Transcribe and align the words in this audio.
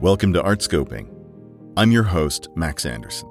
Welcome 0.00 0.32
to 0.32 0.42
Artscoping. 0.42 1.08
I'm 1.76 1.92
your 1.92 2.02
host, 2.02 2.48
Max 2.56 2.84
Anderson. 2.84 3.28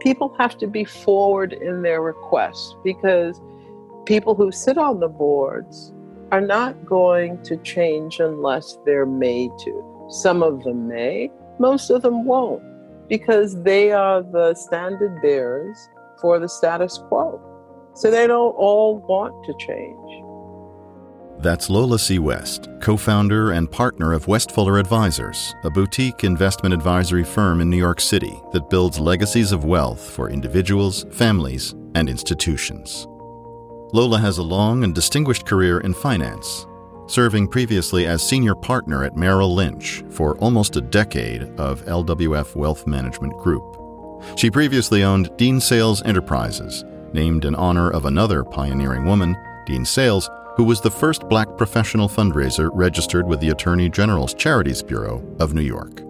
People 0.00 0.34
have 0.36 0.58
to 0.58 0.66
be 0.66 0.84
forward 0.84 1.52
in 1.52 1.82
their 1.82 2.02
requests 2.02 2.74
because 2.82 3.40
people 4.04 4.34
who 4.34 4.50
sit 4.50 4.76
on 4.76 4.98
the 4.98 5.08
boards 5.08 5.94
are 6.32 6.40
not 6.40 6.84
going 6.84 7.40
to 7.44 7.56
change 7.58 8.18
unless 8.18 8.78
they're 8.84 9.06
made 9.06 9.52
to. 9.60 10.08
Some 10.10 10.42
of 10.42 10.64
them 10.64 10.88
may, 10.88 11.30
most 11.60 11.88
of 11.88 12.02
them 12.02 12.24
won't, 12.24 12.62
because 13.08 13.62
they 13.62 13.92
are 13.92 14.22
the 14.22 14.54
standard 14.54 15.22
bearers 15.22 15.88
for 16.20 16.40
the 16.40 16.48
status 16.48 16.98
quo. 17.06 17.40
So 17.94 18.10
they 18.10 18.26
don't 18.26 18.56
all 18.56 18.98
want 18.98 19.44
to 19.44 19.54
change. 19.64 20.24
That's 21.42 21.68
Lola 21.68 21.98
C. 21.98 22.20
West, 22.20 22.68
co 22.80 22.96
founder 22.96 23.50
and 23.50 23.68
partner 23.68 24.12
of 24.12 24.26
WestFuller 24.26 24.78
Advisors, 24.78 25.56
a 25.64 25.70
boutique 25.70 26.22
investment 26.22 26.72
advisory 26.72 27.24
firm 27.24 27.60
in 27.60 27.68
New 27.68 27.76
York 27.76 28.00
City 28.00 28.40
that 28.52 28.70
builds 28.70 29.00
legacies 29.00 29.50
of 29.50 29.64
wealth 29.64 30.00
for 30.08 30.30
individuals, 30.30 31.04
families, 31.10 31.74
and 31.96 32.08
institutions. 32.08 33.08
Lola 33.92 34.20
has 34.20 34.38
a 34.38 34.42
long 34.44 34.84
and 34.84 34.94
distinguished 34.94 35.44
career 35.44 35.80
in 35.80 35.94
finance, 35.94 36.64
serving 37.08 37.48
previously 37.48 38.06
as 38.06 38.22
senior 38.22 38.54
partner 38.54 39.02
at 39.02 39.16
Merrill 39.16 39.52
Lynch 39.52 40.04
for 40.10 40.38
almost 40.38 40.76
a 40.76 40.80
decade 40.80 41.42
of 41.58 41.84
LWF 41.86 42.54
Wealth 42.54 42.86
Management 42.86 43.36
Group. 43.38 43.80
She 44.38 44.48
previously 44.48 45.02
owned 45.02 45.36
Dean 45.38 45.60
Sales 45.60 46.02
Enterprises, 46.02 46.84
named 47.12 47.44
in 47.44 47.56
honor 47.56 47.90
of 47.90 48.04
another 48.04 48.44
pioneering 48.44 49.06
woman, 49.06 49.36
Dean 49.66 49.84
Sales 49.84 50.30
who 50.56 50.64
was 50.64 50.80
the 50.80 50.90
first 50.90 51.28
black 51.28 51.56
professional 51.56 52.08
fundraiser 52.08 52.70
registered 52.72 53.26
with 53.26 53.40
the 53.40 53.50
Attorney 53.50 53.88
General's 53.88 54.34
Charities 54.34 54.82
Bureau 54.82 55.22
of 55.38 55.54
New 55.54 55.62
York. 55.62 56.02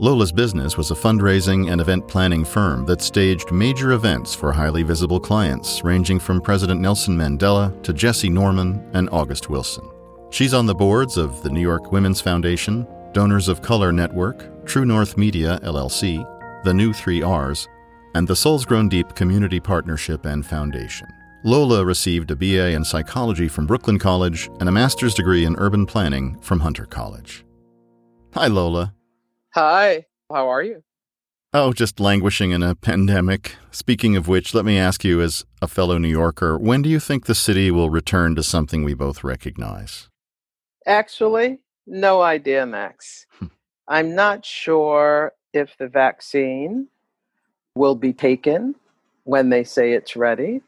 Lola's 0.00 0.30
business 0.30 0.76
was 0.76 0.92
a 0.92 0.94
fundraising 0.94 1.72
and 1.72 1.80
event 1.80 2.06
planning 2.06 2.44
firm 2.44 2.84
that 2.86 3.02
staged 3.02 3.50
major 3.50 3.92
events 3.92 4.32
for 4.32 4.52
highly 4.52 4.84
visible 4.84 5.18
clients, 5.18 5.82
ranging 5.82 6.20
from 6.20 6.40
President 6.40 6.80
Nelson 6.80 7.18
Mandela 7.18 7.82
to 7.82 7.92
Jessye 7.92 8.30
Norman 8.30 8.88
and 8.92 9.10
August 9.10 9.50
Wilson. 9.50 9.90
She's 10.30 10.54
on 10.54 10.66
the 10.66 10.74
boards 10.74 11.16
of 11.16 11.42
the 11.42 11.50
New 11.50 11.60
York 11.60 11.90
Women's 11.90 12.20
Foundation, 12.20 12.86
Donors 13.12 13.48
of 13.48 13.60
Color 13.60 13.90
Network, 13.90 14.64
True 14.66 14.84
North 14.84 15.16
Media 15.16 15.58
LLC, 15.64 16.24
the 16.62 16.74
New 16.74 16.92
Three 16.92 17.22
R's, 17.22 17.66
and 18.14 18.28
the 18.28 18.36
Souls 18.36 18.64
Grown 18.64 18.88
Deep 18.88 19.16
Community 19.16 19.58
Partnership 19.58 20.26
and 20.26 20.46
Foundation. 20.46 21.08
Lola 21.44 21.84
received 21.84 22.32
a 22.32 22.36
BA 22.36 22.70
in 22.70 22.84
psychology 22.84 23.46
from 23.46 23.66
Brooklyn 23.66 23.98
College 23.98 24.50
and 24.58 24.68
a 24.68 24.72
master's 24.72 25.14
degree 25.14 25.44
in 25.44 25.54
urban 25.56 25.86
planning 25.86 26.36
from 26.40 26.58
Hunter 26.58 26.84
College. 26.84 27.44
Hi, 28.34 28.48
Lola. 28.48 28.92
Hi, 29.54 30.06
how 30.28 30.48
are 30.48 30.64
you? 30.64 30.82
Oh, 31.54 31.72
just 31.72 32.00
languishing 32.00 32.50
in 32.50 32.64
a 32.64 32.74
pandemic. 32.74 33.54
Speaking 33.70 34.16
of 34.16 34.26
which, 34.26 34.52
let 34.52 34.64
me 34.64 34.78
ask 34.78 35.04
you, 35.04 35.20
as 35.20 35.44
a 35.62 35.68
fellow 35.68 35.96
New 35.96 36.08
Yorker, 36.08 36.58
when 36.58 36.82
do 36.82 36.88
you 36.88 36.98
think 36.98 37.26
the 37.26 37.36
city 37.36 37.70
will 37.70 37.88
return 37.88 38.34
to 38.34 38.42
something 38.42 38.82
we 38.82 38.94
both 38.94 39.22
recognize? 39.22 40.08
Actually, 40.86 41.60
no 41.86 42.20
idea, 42.20 42.66
Max. 42.66 43.26
Hmm. 43.38 43.46
I'm 43.86 44.14
not 44.16 44.44
sure 44.44 45.32
if 45.54 45.76
the 45.78 45.88
vaccine 45.88 46.88
will 47.76 47.94
be 47.94 48.12
taken 48.12 48.74
when 49.22 49.50
they 49.50 49.62
say 49.62 49.92
it's 49.92 50.16
ready 50.16 50.62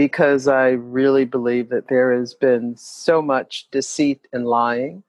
because 0.00 0.48
I 0.48 0.70
really 0.70 1.26
believe 1.26 1.68
that 1.68 1.88
there 1.88 2.18
has 2.18 2.32
been 2.32 2.74
so 2.74 3.20
much 3.20 3.68
deceit 3.70 4.26
and 4.32 4.46
lying 4.46 5.02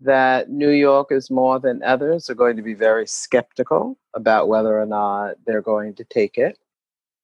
that 0.00 0.48
New 0.48 0.70
Yorkers, 0.70 1.28
more 1.28 1.58
than 1.58 1.82
others, 1.82 2.30
are 2.30 2.36
going 2.36 2.54
to 2.54 2.62
be 2.62 2.74
very 2.74 3.04
skeptical 3.04 3.98
about 4.14 4.46
whether 4.46 4.80
or 4.80 4.86
not 4.86 5.38
they're 5.44 5.60
going 5.60 5.94
to 5.94 6.04
take 6.04 6.38
it. 6.38 6.56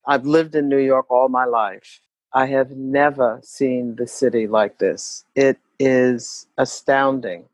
I've 0.04 0.26
lived 0.26 0.56
in 0.56 0.68
New 0.68 0.80
York 0.80 1.08
all 1.08 1.28
my 1.28 1.44
life. 1.44 2.00
I 2.33 2.46
have 2.46 2.72
never 2.72 3.39
seen 3.44 3.94
the 3.94 4.08
city 4.08 4.48
like 4.48 4.78
this. 4.78 5.24
It 5.36 5.58
is 5.78 6.48
astounding. 6.58 7.44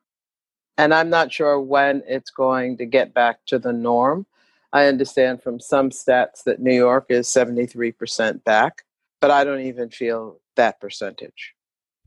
And 0.79 0.95
I'm 0.95 1.11
not 1.11 1.35
sure 1.35 1.61
when 1.61 2.03
it's 2.07 2.31
going 2.31 2.79
to 2.79 2.87
get 2.87 3.13
back 3.13 3.45
to 3.49 3.59
the 3.59 3.75
norm. 3.75 4.25
I 4.73 4.87
understand 4.87 5.43
from 5.43 5.61
some 5.61 5.91
stats 5.91 6.45
that 6.45 6.61
New 6.61 6.73
York 6.73 7.05
is 7.11 7.29
73% 7.29 8.43
back 8.43 8.85
but 9.21 9.31
I 9.31 9.45
don't 9.45 9.61
even 9.61 9.91
feel 9.91 10.41
that 10.57 10.81
percentage. 10.81 11.55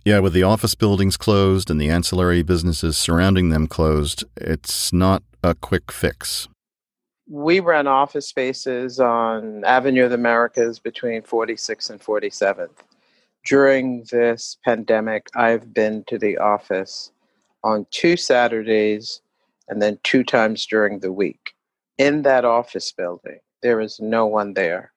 Yeah, 0.06 0.20
with 0.20 0.34
the 0.34 0.44
office 0.44 0.76
buildings 0.76 1.16
closed 1.16 1.70
and 1.70 1.80
the 1.80 1.90
ancillary 1.90 2.44
businesses 2.44 2.98
surrounding 2.98 3.50
them 3.50 3.68
closed, 3.68 4.26
it's 4.36 4.92
not 4.92 5.24
a 5.42 5.56
quick 5.56 5.92
fix. 5.92 6.50
We 7.30 7.62
rent 7.62 7.88
office 7.88 8.28
spaces 8.28 9.00
on 9.00 9.64
Avenue 9.64 10.04
of 10.04 10.10
the 10.10 10.16
Americas 10.16 10.80
between 10.80 11.22
46th 11.22 11.90
and 11.90 12.02
47th. 12.02 12.84
During 13.46 14.06
this 14.12 14.58
pandemic, 14.66 15.28
I've 15.36 15.74
been 15.74 16.04
to 16.08 16.18
the 16.18 16.38
office 16.38 17.12
on 17.64 17.86
two 17.92 18.18
Saturdays 18.18 19.22
and 19.70 19.82
then 19.82 20.00
two 20.04 20.24
times 20.24 20.66
during 20.66 21.00
the 21.00 21.14
week. 21.14 21.54
In 21.98 22.24
that 22.24 22.44
office 22.44 22.92
building, 22.92 23.40
there 23.62 23.80
is 23.80 24.00
no 24.02 24.26
one 24.26 24.54
there 24.54 24.93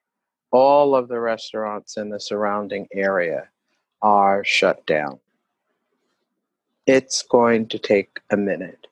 all 0.50 0.94
of 0.94 1.08
the 1.08 1.20
restaurants 1.20 1.96
in 1.96 2.10
the 2.10 2.20
surrounding 2.20 2.86
area 2.92 3.48
are 4.02 4.44
shut 4.44 4.86
down. 4.86 5.18
It's 6.86 7.22
going 7.22 7.68
to 7.68 7.78
take 7.78 8.20
a 8.30 8.36
minute. 8.36 8.86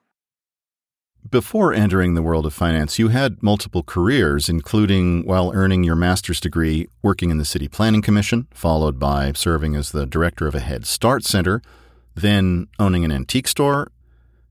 Before 1.31 1.72
entering 1.72 2.15
the 2.15 2.22
world 2.22 2.44
of 2.44 2.53
finance, 2.53 2.98
you 2.98 3.09
had 3.09 3.42
multiple 3.42 3.82
careers, 3.82 4.48
including 4.48 5.25
while 5.25 5.53
earning 5.54 5.82
your 5.82 5.97
master's 5.97 6.38
degree 6.38 6.88
working 7.03 7.31
in 7.31 7.38
the 7.38 7.44
City 7.44 7.66
Planning 7.66 8.03
Commission, 8.03 8.47
followed 8.53 8.98
by 8.98 9.32
serving 9.32 9.75
as 9.75 9.91
the 9.91 10.06
director 10.06 10.47
of 10.47 10.54
a 10.54 10.60
Head 10.60 10.86
Start 10.86 11.25
Center, 11.25 11.62
then 12.15 12.69
owning 12.78 13.04
an 13.04 13.10
antique 13.10 13.48
store, 13.48 13.91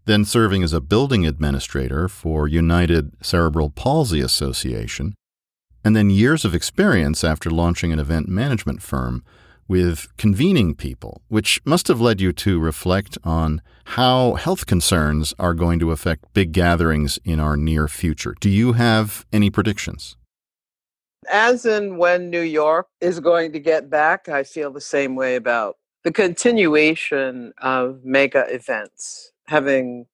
then 0.05 0.25
serving 0.25 0.63
as 0.63 0.73
a 0.73 0.81
building 0.81 1.25
administrator 1.27 2.07
for 2.07 2.47
United 2.47 3.13
Cerebral 3.21 3.69
Palsy 3.69 4.19
Association, 4.19 5.13
and 5.83 5.95
then 5.95 6.09
years 6.09 6.45
of 6.45 6.55
experience 6.55 7.23
after 7.23 7.49
launching 7.49 7.91
an 7.91 7.99
event 7.99 8.27
management 8.27 8.81
firm 8.81 9.23
with 9.67 10.07
convening 10.17 10.75
people, 10.75 11.21
which 11.29 11.61
must 11.65 11.87
have 11.87 12.01
led 12.01 12.19
you 12.21 12.31
to 12.33 12.59
reflect 12.59 13.17
on 13.23 13.61
how 13.85 14.33
health 14.33 14.65
concerns 14.65 15.33
are 15.39 15.53
going 15.53 15.79
to 15.79 15.91
affect 15.91 16.33
big 16.33 16.51
gatherings 16.51 17.19
in 17.23 17.39
our 17.39 17.57
near 17.57 17.87
future. 17.87 18.35
Do 18.39 18.49
you 18.49 18.73
have 18.73 19.25
any 19.31 19.49
predictions? 19.49 20.15
As 21.31 21.65
in 21.65 21.97
when 21.97 22.29
New 22.29 22.41
York 22.41 22.87
is 22.99 23.19
going 23.19 23.53
to 23.53 23.59
get 23.59 23.89
back, 23.89 24.27
I 24.27 24.43
feel 24.43 24.71
the 24.71 24.81
same 24.81 25.15
way 25.15 25.35
about 25.35 25.77
the 26.03 26.11
continuation 26.11 27.53
of 27.59 28.03
mega 28.03 28.45
events. 28.53 29.31
Having 29.47 30.07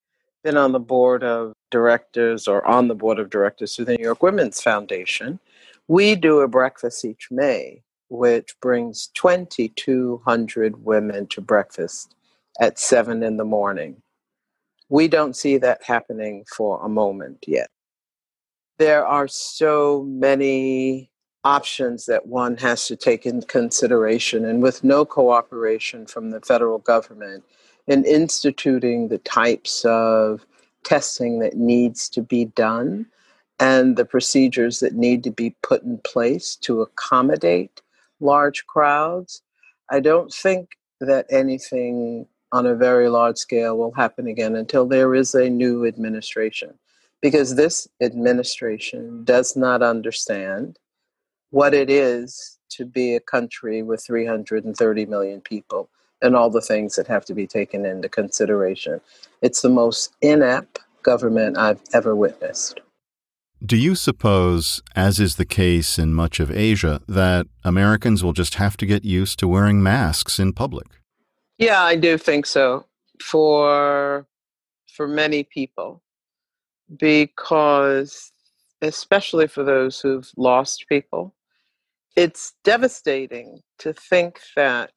been 0.43 0.57
on 0.57 0.71
the 0.71 0.79
board 0.79 1.23
of 1.23 1.53
directors 1.71 2.47
or 2.47 2.65
on 2.65 2.87
the 2.87 2.95
board 2.95 3.19
of 3.19 3.29
directors 3.29 3.75
for 3.75 3.83
the 3.83 3.97
New 3.97 4.03
York 4.03 4.21
Women's 4.21 4.61
Foundation, 4.61 5.39
we 5.89 6.15
do 6.15 6.39
a 6.39 6.47
breakfast 6.47 7.03
each 7.03 7.29
May, 7.31 7.81
which 8.09 8.55
brings 8.61 9.07
2,200 9.15 10.85
women 10.85 11.25
to 11.27 11.41
breakfast 11.41 12.13
at 12.61 12.77
7 12.77 13.23
in 13.23 13.37
the 13.37 13.43
morning. 13.43 14.03
We 14.87 15.07
don't 15.07 15.35
see 15.35 15.57
that 15.57 15.83
happening 15.83 16.45
for 16.55 16.79
a 16.85 16.87
moment 16.87 17.43
yet. 17.47 17.71
There 18.77 19.05
are 19.05 19.27
so 19.27 20.03
many 20.07 21.09
options 21.43 22.05
that 22.05 22.27
one 22.27 22.57
has 22.57 22.85
to 22.87 22.95
take 22.95 23.25
in 23.25 23.41
consideration, 23.41 24.45
and 24.45 24.61
with 24.61 24.83
no 24.83 25.05
cooperation 25.05 26.05
from 26.05 26.29
the 26.29 26.41
federal 26.41 26.77
government 26.77 27.43
in 27.87 28.05
instituting 28.05 29.07
the 29.07 29.17
types 29.17 29.83
of 29.85 30.45
testing 30.83 31.39
that 31.39 31.57
needs 31.57 32.09
to 32.09 32.21
be 32.21 32.45
done, 32.45 33.07
and 33.59 33.97
the 33.97 34.05
procedures 34.05 34.79
that 34.79 34.95
need 34.95 35.23
to 35.23 35.31
be 35.31 35.55
put 35.61 35.83
in 35.83 35.97
place 35.99 36.55
to 36.57 36.81
accommodate 36.81 37.81
large 38.19 38.65
crowds, 38.67 39.41
I 39.89 39.99
don't 39.99 40.33
think 40.33 40.69
that 41.01 41.25
anything 41.29 42.27
on 42.51 42.65
a 42.65 42.75
very 42.75 43.09
large 43.09 43.37
scale 43.37 43.77
will 43.77 43.91
happen 43.91 44.27
again 44.27 44.55
until 44.55 44.87
there 44.87 45.13
is 45.13 45.35
a 45.35 45.49
new 45.49 45.85
administration. 45.85 46.73
Because 47.21 47.55
this 47.55 47.87
administration 48.01 49.23
does 49.25 49.55
not 49.55 49.83
understand 49.83 50.79
what 51.51 51.73
it 51.73 51.89
is 51.89 52.57
to 52.69 52.85
be 52.85 53.15
a 53.15 53.19
country 53.19 53.81
with 53.81 54.03
330 54.05 55.05
million 55.05 55.41
people 55.41 55.89
and 56.21 56.35
all 56.35 56.49
the 56.49 56.61
things 56.61 56.95
that 56.95 57.07
have 57.07 57.25
to 57.25 57.33
be 57.33 57.47
taken 57.47 57.85
into 57.85 58.07
consideration. 58.07 59.01
It's 59.41 59.61
the 59.61 59.69
most 59.69 60.13
inept 60.21 60.79
government 61.03 61.57
I've 61.57 61.81
ever 61.93 62.15
witnessed. 62.15 62.79
Do 63.63 63.75
you 63.75 63.93
suppose, 63.95 64.81
as 64.95 65.19
is 65.19 65.35
the 65.35 65.45
case 65.45 65.99
in 65.99 66.13
much 66.13 66.39
of 66.39 66.49
Asia, 66.49 67.01
that 67.07 67.47
Americans 67.65 68.23
will 68.23 68.31
just 68.31 68.55
have 68.55 68.77
to 68.77 68.85
get 68.85 69.03
used 69.03 69.37
to 69.39 69.47
wearing 69.49 69.83
masks 69.83 70.39
in 70.39 70.53
public? 70.53 70.87
Yeah, 71.57 71.81
I 71.81 71.97
do 71.97 72.17
think 72.17 72.45
so. 72.45 72.85
For 73.21 74.25
for 74.95 75.07
many 75.07 75.43
people, 75.43 76.01
because, 76.97 78.31
especially 78.81 79.47
for 79.47 79.63
those 79.63 79.99
who've 79.99 80.29
lost 80.37 80.85
people, 80.87 81.35
it's 82.15 82.53
devastating 82.63 83.61
to 83.79 83.93
think 83.93 84.39
that 84.55 84.91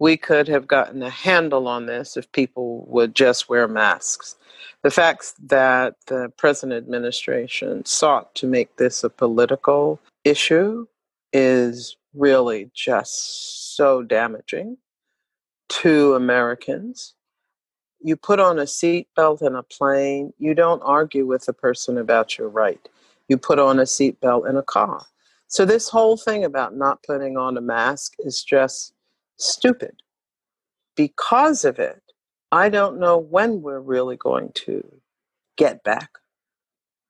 we 0.00 0.16
could 0.16 0.48
have 0.48 0.66
gotten 0.66 1.02
a 1.02 1.10
handle 1.10 1.68
on 1.68 1.86
this 1.86 2.16
if 2.16 2.32
people 2.32 2.84
would 2.88 3.14
just 3.14 3.48
wear 3.48 3.68
masks. 3.68 4.34
The 4.82 4.90
fact 4.90 5.34
that 5.48 5.94
the 6.06 6.32
present 6.38 6.72
administration 6.72 7.84
sought 7.84 8.34
to 8.36 8.46
make 8.46 8.76
this 8.76 9.04
a 9.04 9.10
political 9.10 10.00
issue 10.24 10.86
is 11.34 11.96
really 12.14 12.70
just 12.74 13.76
so 13.76 14.02
damaging 14.02 14.78
to 15.68 16.14
Americans. 16.14 17.14
You 18.00 18.16
put 18.16 18.40
on 18.40 18.58
a 18.58 18.62
seatbelt 18.62 19.46
in 19.46 19.54
a 19.54 19.62
plane, 19.62 20.32
you 20.38 20.54
don't 20.54 20.80
argue 20.80 21.26
with 21.26 21.46
a 21.46 21.52
person 21.52 21.98
about 21.98 22.38
your 22.38 22.48
right. 22.48 22.88
You 23.28 23.36
put 23.36 23.58
on 23.58 23.78
a 23.78 23.82
seatbelt 23.82 24.48
in 24.48 24.56
a 24.56 24.62
car. 24.62 25.04
So, 25.46 25.64
this 25.64 25.88
whole 25.88 26.16
thing 26.16 26.44
about 26.44 26.74
not 26.74 27.02
putting 27.02 27.36
on 27.36 27.56
a 27.56 27.60
mask 27.60 28.14
is 28.20 28.42
just 28.42 28.94
stupid. 29.40 30.02
Because 30.96 31.64
of 31.64 31.78
it, 31.78 32.02
I 32.52 32.68
don't 32.68 32.98
know 32.98 33.16
when 33.18 33.62
we're 33.62 33.80
really 33.80 34.16
going 34.16 34.50
to 34.66 35.00
get 35.56 35.82
back. 35.84 36.10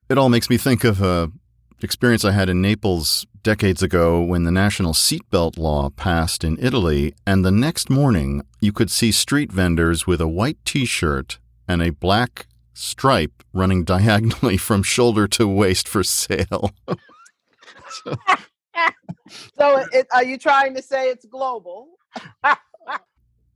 It 0.08 0.18
all 0.18 0.28
makes 0.28 0.50
me 0.50 0.56
think 0.56 0.84
of 0.84 1.00
a 1.00 1.30
experience 1.82 2.24
I 2.24 2.32
had 2.32 2.48
in 2.48 2.60
Naples 2.60 3.26
decades 3.42 3.82
ago 3.82 4.20
when 4.20 4.44
the 4.44 4.50
national 4.50 4.92
seatbelt 4.92 5.56
law 5.56 5.88
passed 5.90 6.44
in 6.44 6.58
Italy, 6.60 7.14
and 7.26 7.44
the 7.44 7.50
next 7.50 7.88
morning 7.88 8.42
you 8.60 8.72
could 8.72 8.90
see 8.90 9.12
street 9.12 9.50
vendors 9.50 10.06
with 10.06 10.20
a 10.20 10.28
white 10.28 10.58
t 10.64 10.84
shirt 10.84 11.38
and 11.66 11.82
a 11.82 11.90
black 11.90 12.46
stripe 12.74 13.42
running 13.52 13.84
diagonally 13.94 14.56
from 14.56 14.82
shoulder 14.82 15.26
to 15.28 15.46
waist 15.46 15.88
for 15.88 16.02
sale. 16.02 16.72
so, 17.88 18.14
so 19.58 19.84
it, 19.92 20.06
are 20.12 20.24
you 20.24 20.38
trying 20.38 20.74
to 20.74 20.82
say 20.82 21.08
it's 21.08 21.24
global? 21.24 21.88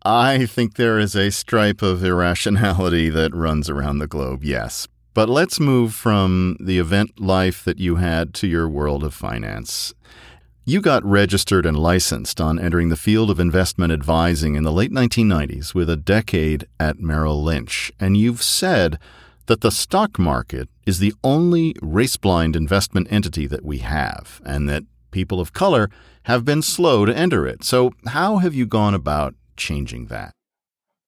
I 0.02 0.44
think 0.46 0.74
there 0.74 0.98
is 0.98 1.14
a 1.14 1.30
stripe 1.30 1.80
of 1.80 2.04
irrationality 2.04 3.08
that 3.10 3.34
runs 3.34 3.70
around 3.70 3.98
the 3.98 4.06
globe, 4.06 4.44
yes. 4.44 4.86
But 5.14 5.28
let's 5.28 5.60
move 5.60 5.94
from 5.94 6.56
the 6.60 6.78
event 6.78 7.20
life 7.20 7.64
that 7.64 7.78
you 7.78 7.96
had 7.96 8.34
to 8.34 8.46
your 8.46 8.68
world 8.68 9.04
of 9.04 9.14
finance. 9.14 9.94
You 10.66 10.80
got 10.80 11.04
registered 11.04 11.66
and 11.66 11.78
licensed 11.78 12.40
on 12.40 12.58
entering 12.58 12.88
the 12.88 12.96
field 12.96 13.30
of 13.30 13.38
investment 13.38 13.92
advising 13.92 14.54
in 14.54 14.64
the 14.64 14.72
late 14.72 14.90
1990s 14.90 15.74
with 15.74 15.88
a 15.88 15.96
decade 15.96 16.66
at 16.80 16.98
Merrill 16.98 17.42
Lynch, 17.42 17.92
and 18.00 18.16
you've 18.16 18.42
said 18.42 18.98
that 19.46 19.60
the 19.60 19.70
stock 19.70 20.18
market 20.18 20.68
is 20.86 20.98
the 20.98 21.14
only 21.22 21.76
race 21.80 22.16
blind 22.16 22.56
investment 22.56 23.06
entity 23.10 23.46
that 23.46 23.64
we 23.64 23.78
have, 23.78 24.40
and 24.44 24.68
that 24.68 24.84
people 25.10 25.38
of 25.38 25.52
color 25.52 25.90
have 26.24 26.44
been 26.44 26.62
slow 26.62 27.04
to 27.04 27.16
enter 27.16 27.46
it. 27.46 27.64
So, 27.64 27.92
how 28.08 28.38
have 28.38 28.54
you 28.54 28.66
gone 28.66 28.94
about 28.94 29.34
changing 29.56 30.06
that? 30.06 30.32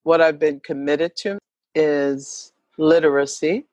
What 0.04 0.20
I've 0.20 0.38
been 0.38 0.60
committed 0.60 1.16
to 1.16 1.38
is 1.74 2.52
literacy 2.78 3.66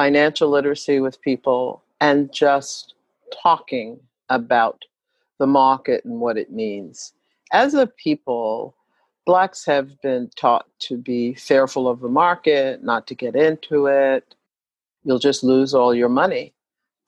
financial 0.00 0.48
literacy 0.48 0.98
with 0.98 1.20
people 1.20 1.82
and 2.00 2.32
just 2.32 2.94
talking 3.42 4.00
about 4.30 4.78
the 5.38 5.46
market 5.46 6.04
and 6.06 6.20
what 6.20 6.38
it 6.38 6.50
means. 6.50 7.12
As 7.52 7.74
a 7.74 7.86
people, 7.86 8.74
blacks 9.26 9.64
have 9.66 10.00
been 10.00 10.30
taught 10.36 10.66
to 10.80 10.96
be 10.96 11.34
fearful 11.34 11.88
of 11.88 12.00
the 12.00 12.08
market, 12.08 12.82
not 12.82 13.06
to 13.08 13.14
get 13.14 13.36
into 13.36 13.88
it. 13.88 14.34
You'll 15.04 15.18
just 15.18 15.42
lose 15.42 15.74
all 15.74 15.94
your 15.94 16.08
money. 16.08 16.54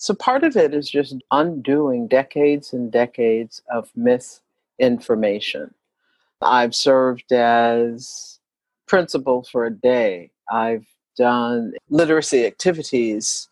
So 0.03 0.15
part 0.15 0.43
of 0.43 0.57
it 0.57 0.75
is 0.75 0.91
just 0.91 1.15
undoing 1.31 2.09
decades 2.09 2.73
and 2.73 2.91
decades 2.91 3.63
of 3.73 3.89
misinformation. 3.95 5.73
I've 6.41 6.75
served 6.75 7.31
as 7.31 8.41
principal 8.89 9.45
for 9.45 9.65
a 9.65 9.73
day. 9.73 10.33
I've 10.51 10.89
done 11.17 11.75
literacy 11.89 12.45
activities 12.45 13.49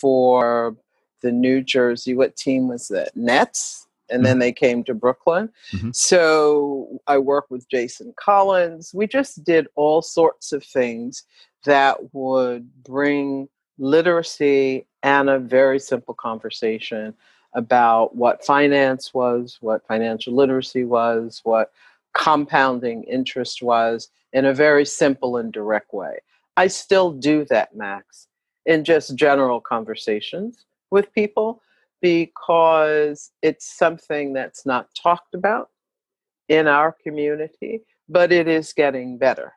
for 0.00 0.76
the 1.20 1.30
New 1.30 1.62
Jersey, 1.62 2.16
what 2.16 2.34
team 2.34 2.66
was 2.66 2.88
that? 2.88 3.16
Nets. 3.16 3.86
And 4.10 4.26
then 4.26 4.32
mm-hmm. 4.32 4.40
they 4.40 4.52
came 4.52 4.82
to 4.82 4.94
Brooklyn. 4.94 5.50
Mm-hmm. 5.72 5.90
So 5.92 6.98
I 7.06 7.18
worked 7.18 7.52
with 7.52 7.70
Jason 7.70 8.12
Collins. 8.16 8.90
We 8.92 9.06
just 9.06 9.44
did 9.44 9.68
all 9.76 10.02
sorts 10.02 10.50
of 10.50 10.64
things 10.64 11.22
that 11.64 12.12
would 12.12 12.68
bring 12.82 13.48
literacy 13.78 14.86
and 15.02 15.28
a 15.28 15.38
very 15.38 15.78
simple 15.78 16.14
conversation 16.14 17.14
about 17.54 18.16
what 18.16 18.44
finance 18.44 19.12
was, 19.12 19.58
what 19.60 19.86
financial 19.86 20.34
literacy 20.34 20.84
was, 20.84 21.40
what 21.44 21.72
compounding 22.14 23.04
interest 23.04 23.62
was 23.62 24.08
in 24.32 24.44
a 24.44 24.54
very 24.54 24.84
simple 24.84 25.36
and 25.36 25.52
direct 25.52 25.92
way. 25.92 26.18
I 26.56 26.66
still 26.66 27.12
do 27.12 27.44
that, 27.46 27.74
Max, 27.74 28.28
in 28.66 28.84
just 28.84 29.16
general 29.16 29.60
conversations 29.60 30.64
with 30.90 31.12
people 31.12 31.62
because 32.00 33.30
it's 33.42 33.66
something 33.66 34.32
that's 34.32 34.66
not 34.66 34.88
talked 34.94 35.34
about 35.34 35.70
in 36.48 36.66
our 36.66 36.92
community, 36.92 37.82
but 38.08 38.32
it 38.32 38.48
is 38.48 38.72
getting 38.72 39.16
better. 39.16 39.52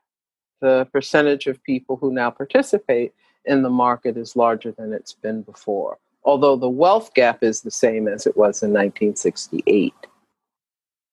The 0.61 0.87
percentage 0.93 1.47
of 1.47 1.61
people 1.63 1.97
who 1.97 2.13
now 2.13 2.29
participate 2.29 3.13
in 3.45 3.61
the 3.63 3.69
market 3.69 4.17
is 4.17 4.35
larger 4.35 4.71
than 4.71 4.93
it's 4.93 5.13
been 5.13 5.41
before, 5.41 5.97
although 6.23 6.55
the 6.55 6.69
wealth 6.69 7.13
gap 7.13 7.43
is 7.43 7.61
the 7.61 7.71
same 7.71 8.07
as 8.07 8.25
it 8.25 8.37
was 8.37 8.61
in 8.63 8.69
1968. 8.69 9.93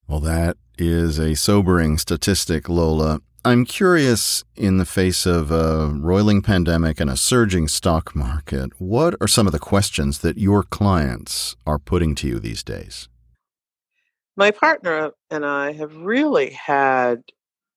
Well, 0.09 0.21
that 0.21 0.57
is 0.79 1.19
a 1.19 1.35
sobering 1.35 1.99
statistic, 1.99 2.69
Lola. 2.69 3.21
I'm 3.45 3.65
curious, 3.65 4.45
in 4.55 4.79
the 4.79 4.85
face 4.85 5.27
of 5.27 5.51
a 5.51 5.89
roiling 5.89 6.43
pandemic 6.43 7.01
and 7.01 7.11
a 7.11 7.17
surging 7.17 7.67
stock 7.67 8.15
market, 8.15 8.71
what 8.79 9.17
are 9.21 9.27
some 9.27 9.47
of 9.47 9.53
the 9.53 9.59
questions 9.59 10.21
that 10.21 10.39
your 10.39 10.63
clients 10.63 11.57
are 11.67 11.81
putting 11.81 12.15
to 12.17 12.29
you 12.29 12.39
these 12.39 12.63
days? 12.63 13.09
My 14.37 14.53
partner 14.53 15.11
and 15.31 15.45
I 15.45 15.73
have 15.73 15.97
really 15.97 16.51
had 16.51 17.23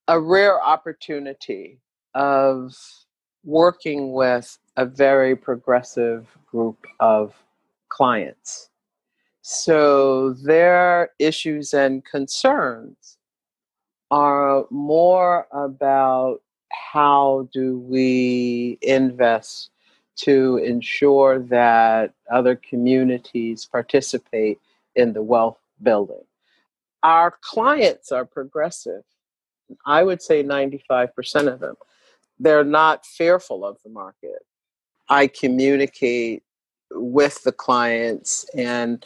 a 0.07 0.19
rare 0.19 0.63
opportunity 0.63 1.80
of 2.13 2.74
working 3.45 4.12
with 4.13 4.57
a 4.75 4.86
very 4.86 5.36
progressive 5.36 6.28
group 6.49 6.85
of 6.99 7.33
clients. 7.90 8.69
So 9.42 10.33
their 10.33 11.11
issues 11.19 11.73
and 11.73 12.04
concerns 12.04 13.18
are 14.09 14.66
more 14.71 15.47
about 15.52 16.42
how 16.92 17.47
do 17.54 17.78
we 17.80 18.78
invest 18.81 19.69
to 20.18 20.57
ensure 20.57 21.40
that 21.40 22.14
other 22.31 22.56
communities 22.56 23.66
participate 23.66 24.59
in 24.95 25.14
the 25.14 25.21
wealth 25.21 25.59
building. 25.83 26.23
Our 27.04 27.37
clients 27.42 28.11
are 28.11 28.25
progressive. 28.25 29.04
I 29.85 30.04
would 30.04 30.21
say 30.21 30.44
95% 30.44 31.52
of 31.52 31.59
them. 31.59 31.75
They're 32.39 32.63
not 32.63 33.06
fearful 33.06 33.65
of 33.65 33.77
the 33.83 33.89
market. 33.89 34.45
I 35.09 35.27
communicate 35.27 36.44
with 36.92 37.44
the 37.44 37.51
clients 37.51 38.45
and 38.56 39.06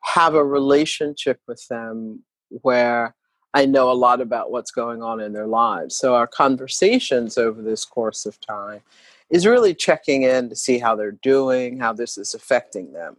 have 0.00 0.34
a 0.34 0.44
relationship 0.44 1.40
with 1.46 1.66
them 1.68 2.22
where 2.48 3.14
I 3.54 3.64
know 3.64 3.90
a 3.90 3.94
lot 3.94 4.20
about 4.20 4.50
what's 4.50 4.70
going 4.70 5.02
on 5.02 5.20
in 5.20 5.32
their 5.32 5.46
lives. 5.46 5.96
So 5.96 6.14
our 6.14 6.26
conversations 6.26 7.38
over 7.38 7.62
this 7.62 7.84
course 7.84 8.26
of 8.26 8.40
time 8.40 8.82
is 9.30 9.46
really 9.46 9.74
checking 9.74 10.22
in 10.22 10.48
to 10.50 10.56
see 10.56 10.78
how 10.78 10.94
they're 10.94 11.18
doing, 11.22 11.78
how 11.78 11.92
this 11.92 12.18
is 12.18 12.34
affecting 12.34 12.92
them. 12.92 13.16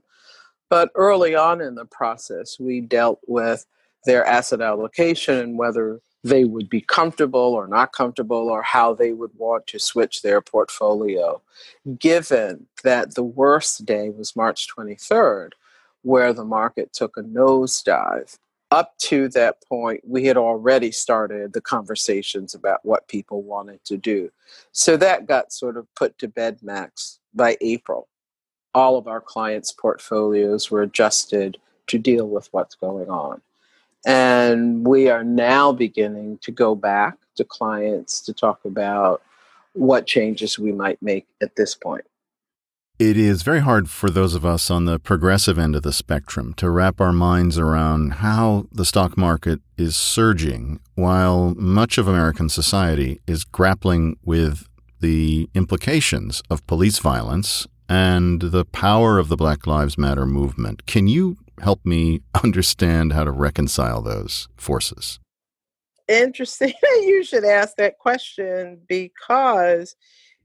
But 0.70 0.92
early 0.96 1.36
on 1.36 1.62
in 1.62 1.76
the 1.76 1.86
process, 1.86 2.60
we 2.60 2.82
dealt 2.82 3.20
with 3.28 3.66
their 4.06 4.26
asset 4.26 4.62
allocation 4.62 5.38
and 5.38 5.58
whether 5.58 6.02
they 6.24 6.46
would 6.46 6.70
be 6.70 6.82
comfortable 6.82 7.40
or 7.54 7.68
not 7.68 7.94
comfortable 7.94 8.50
or 8.50 8.62
how 8.62 8.94
they 8.94 9.14
would 9.14 9.32
want 9.38 9.68
to 9.68 9.80
switch 9.80 10.22
their 10.22 10.42
portfolio, 10.42 11.42
given 12.00 12.66
that 12.84 13.16
the 13.16 13.24
worst 13.24 13.86
day 13.86 14.10
was 14.10 14.36
March 14.36 14.68
23rd, 14.76 15.52
where 16.02 16.34
the 16.34 16.46
market 16.46 16.92
took 16.94 17.18
a 17.18 17.22
nosedive 17.22 18.38
up 18.72 18.98
to 18.98 19.30
that 19.30 19.64
point, 19.64 20.02
we 20.06 20.26
had 20.26 20.38
already 20.38 20.92
started 20.92 21.54
the 21.54 21.62
conversations 21.62 22.54
about 22.54 22.84
what 22.84 23.08
people 23.08 23.42
wanted 23.42 23.84
to 23.86 23.98
do. 23.98 24.30
So 24.72 24.98
that 24.98 25.26
got 25.26 25.54
sort 25.54 25.78
of 25.78 25.88
put 25.96 26.18
to 26.20 26.28
bed, 26.28 26.60
Max, 26.62 27.20
by 27.34 27.58
April. 27.62 28.08
All 28.74 28.98
of 28.98 29.08
our 29.08 29.22
clients' 29.22 29.72
portfolios 29.72 30.70
were 30.70 30.82
adjusted 30.82 31.58
to 31.88 31.98
deal 31.98 32.28
with 32.28 32.50
what's 32.52 32.76
going 32.76 33.10
on. 33.10 33.42
And 34.06 34.86
we 34.86 35.10
are 35.10 35.24
now 35.24 35.72
beginning 35.72 36.40
to 36.44 36.52
go 36.52 36.76
back 36.76 37.18
to 37.36 37.44
clients 37.44 38.22
to 38.22 38.34
talk 38.34 38.64
about 38.66 39.22
what 39.74 40.08
changes 40.08 40.58
we 40.58 40.72
might 40.72 41.02
make 41.02 41.28
at 41.42 41.56
this 41.56 41.76
point. 41.76 42.06
it 43.00 43.16
is 43.16 43.44
very 43.44 43.60
hard 43.60 43.88
for 43.92 44.10
those 44.10 44.34
of 44.34 44.44
us 44.44 44.72
on 44.72 44.86
the 44.86 44.98
progressive 44.98 45.60
end 45.60 45.76
of 45.76 45.84
the 45.84 45.94
spectrum 45.94 46.52
to 46.56 46.68
wrap 46.68 47.00
our 47.00 47.14
minds 47.14 47.60
around 47.60 48.14
how 48.14 48.66
the 48.72 48.86
stock 48.86 49.16
market 49.16 49.60
is 49.78 49.96
surging 49.96 50.80
while 50.96 51.54
much 51.56 52.00
of 52.00 52.08
American 52.08 52.50
society 52.50 53.22
is 53.28 53.44
grappling 53.44 54.18
with 54.26 54.68
the 55.00 55.48
implications 55.54 56.42
of 56.50 56.66
police 56.66 56.98
violence 56.98 57.68
and 57.88 58.42
the 58.42 58.66
power 58.66 59.20
of 59.20 59.30
the 59.30 59.38
Black 59.38 59.68
Lives 59.68 59.96
Matter 59.96 60.26
movement. 60.26 60.86
Can 60.88 61.08
you 61.08 61.38
help 61.60 61.86
me 61.86 62.22
understand 62.44 63.14
how 63.14 63.24
to 63.24 63.32
reconcile 63.32 64.02
those 64.02 64.48
forces? 64.58 65.20
Interesting. 66.08 66.74
that 66.82 67.02
you 67.06 67.24
should 67.24 67.44
ask 67.44 67.76
that 67.78 67.98
question 67.98 68.80
because 68.88 69.96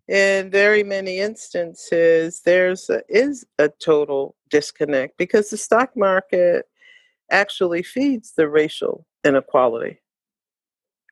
in 0.09 0.51
very 0.51 0.83
many 0.83 1.19
instances 1.19 2.43
there's 2.45 2.91
a, 2.91 3.03
is 3.09 3.47
a 3.59 3.69
total 3.69 4.35
disconnect 4.51 5.17
because 5.17 5.51
the 5.51 5.57
stock 5.57 5.97
market 5.97 6.67
actually 7.31 7.83
feeds 7.83 8.33
the 8.37 8.49
racial 8.49 9.07
inequality 9.25 10.01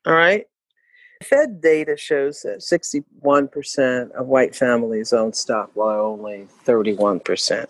all 0.05 0.13
right 0.13 0.45
fed 1.23 1.61
data 1.61 1.95
shows 1.95 2.41
that 2.41 2.59
61% 2.59 4.11
of 4.11 4.27
white 4.27 4.55
families 4.55 5.13
own 5.13 5.33
stock 5.33 5.71
while 5.73 6.01
only 6.01 6.47
31% 6.65 7.67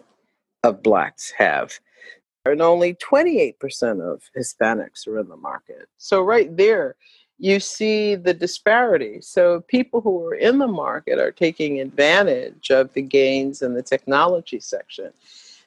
of 0.64 0.82
blacks 0.82 1.32
have 1.38 1.80
and 2.46 2.62
only 2.62 2.96
28% 2.96 3.54
of 4.02 4.24
hispanics 4.38 5.08
are 5.08 5.20
in 5.20 5.28
the 5.30 5.38
market 5.38 5.88
so 5.98 6.22
right 6.22 6.56
there 6.58 6.96
you 7.42 7.60
see 7.60 8.14
the 8.14 8.36
disparity. 8.36 9.20
So 9.20 9.62
people 9.62 10.00
who 10.00 10.24
are 10.28 10.36
in 10.36 10.60
the 10.60 10.68
market 10.68 11.18
are 11.18 11.32
taking 11.32 11.82
advantage 11.82 12.70
of 12.70 12.94
the 12.94 13.02
gains 13.02 13.64
in 13.64 13.74
the 13.74 13.82
technology 13.82 14.60
section. 14.60 15.12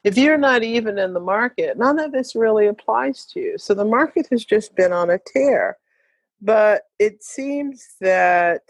If 0.05 0.17
you're 0.17 0.37
not 0.37 0.63
even 0.63 0.97
in 0.97 1.13
the 1.13 1.19
market, 1.19 1.77
none 1.77 1.99
of 1.99 2.13
this 2.13 2.33
really 2.33 2.67
applies 2.67 3.25
to 3.33 3.41
you. 3.41 3.57
So 3.57 3.73
the 3.73 3.83
market 3.83 4.25
has 4.31 4.45
just 4.45 4.73
been 4.77 4.93
on 4.93 5.09
a 5.09 5.19
tear. 5.19 5.77
But 6.41 6.83
it 6.97 7.21
seems 7.21 7.95
that 7.99 8.61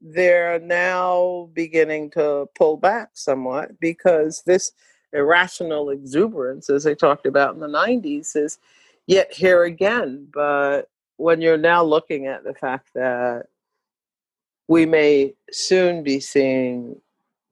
they're 0.00 0.58
now 0.58 1.50
beginning 1.52 2.12
to 2.12 2.46
pull 2.56 2.78
back 2.78 3.10
somewhat 3.12 3.78
because 3.78 4.42
this 4.46 4.72
irrational 5.14 5.90
exuberance, 5.90 6.70
as 6.70 6.86
I 6.86 6.94
talked 6.94 7.26
about 7.26 7.54
in 7.54 7.60
the 7.60 7.68
90s, 7.68 8.36
is 8.36 8.58
yet 9.06 9.32
here 9.32 9.64
again. 9.64 10.28
But 10.32 10.88
when 11.16 11.40
you're 11.40 11.56
now 11.56 11.82
looking 11.82 12.26
at 12.26 12.44
the 12.44 12.54
fact 12.54 12.90
that 12.94 13.46
we 14.68 14.86
may 14.86 15.34
soon 15.50 16.02
be 16.02 16.20
seeing, 16.20 17.00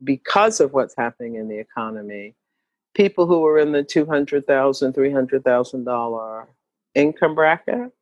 because 0.04 0.60
of 0.60 0.72
what's 0.72 0.94
happening 0.96 1.36
in 1.36 1.48
the 1.48 1.58
economy, 1.58 2.34
people 2.94 3.26
who 3.26 3.44
are 3.46 3.58
in 3.58 3.72
the 3.72 3.84
$200,000, 3.84 4.44
$300,000 4.44 6.46
income 6.94 7.34
bracket, 7.34 7.92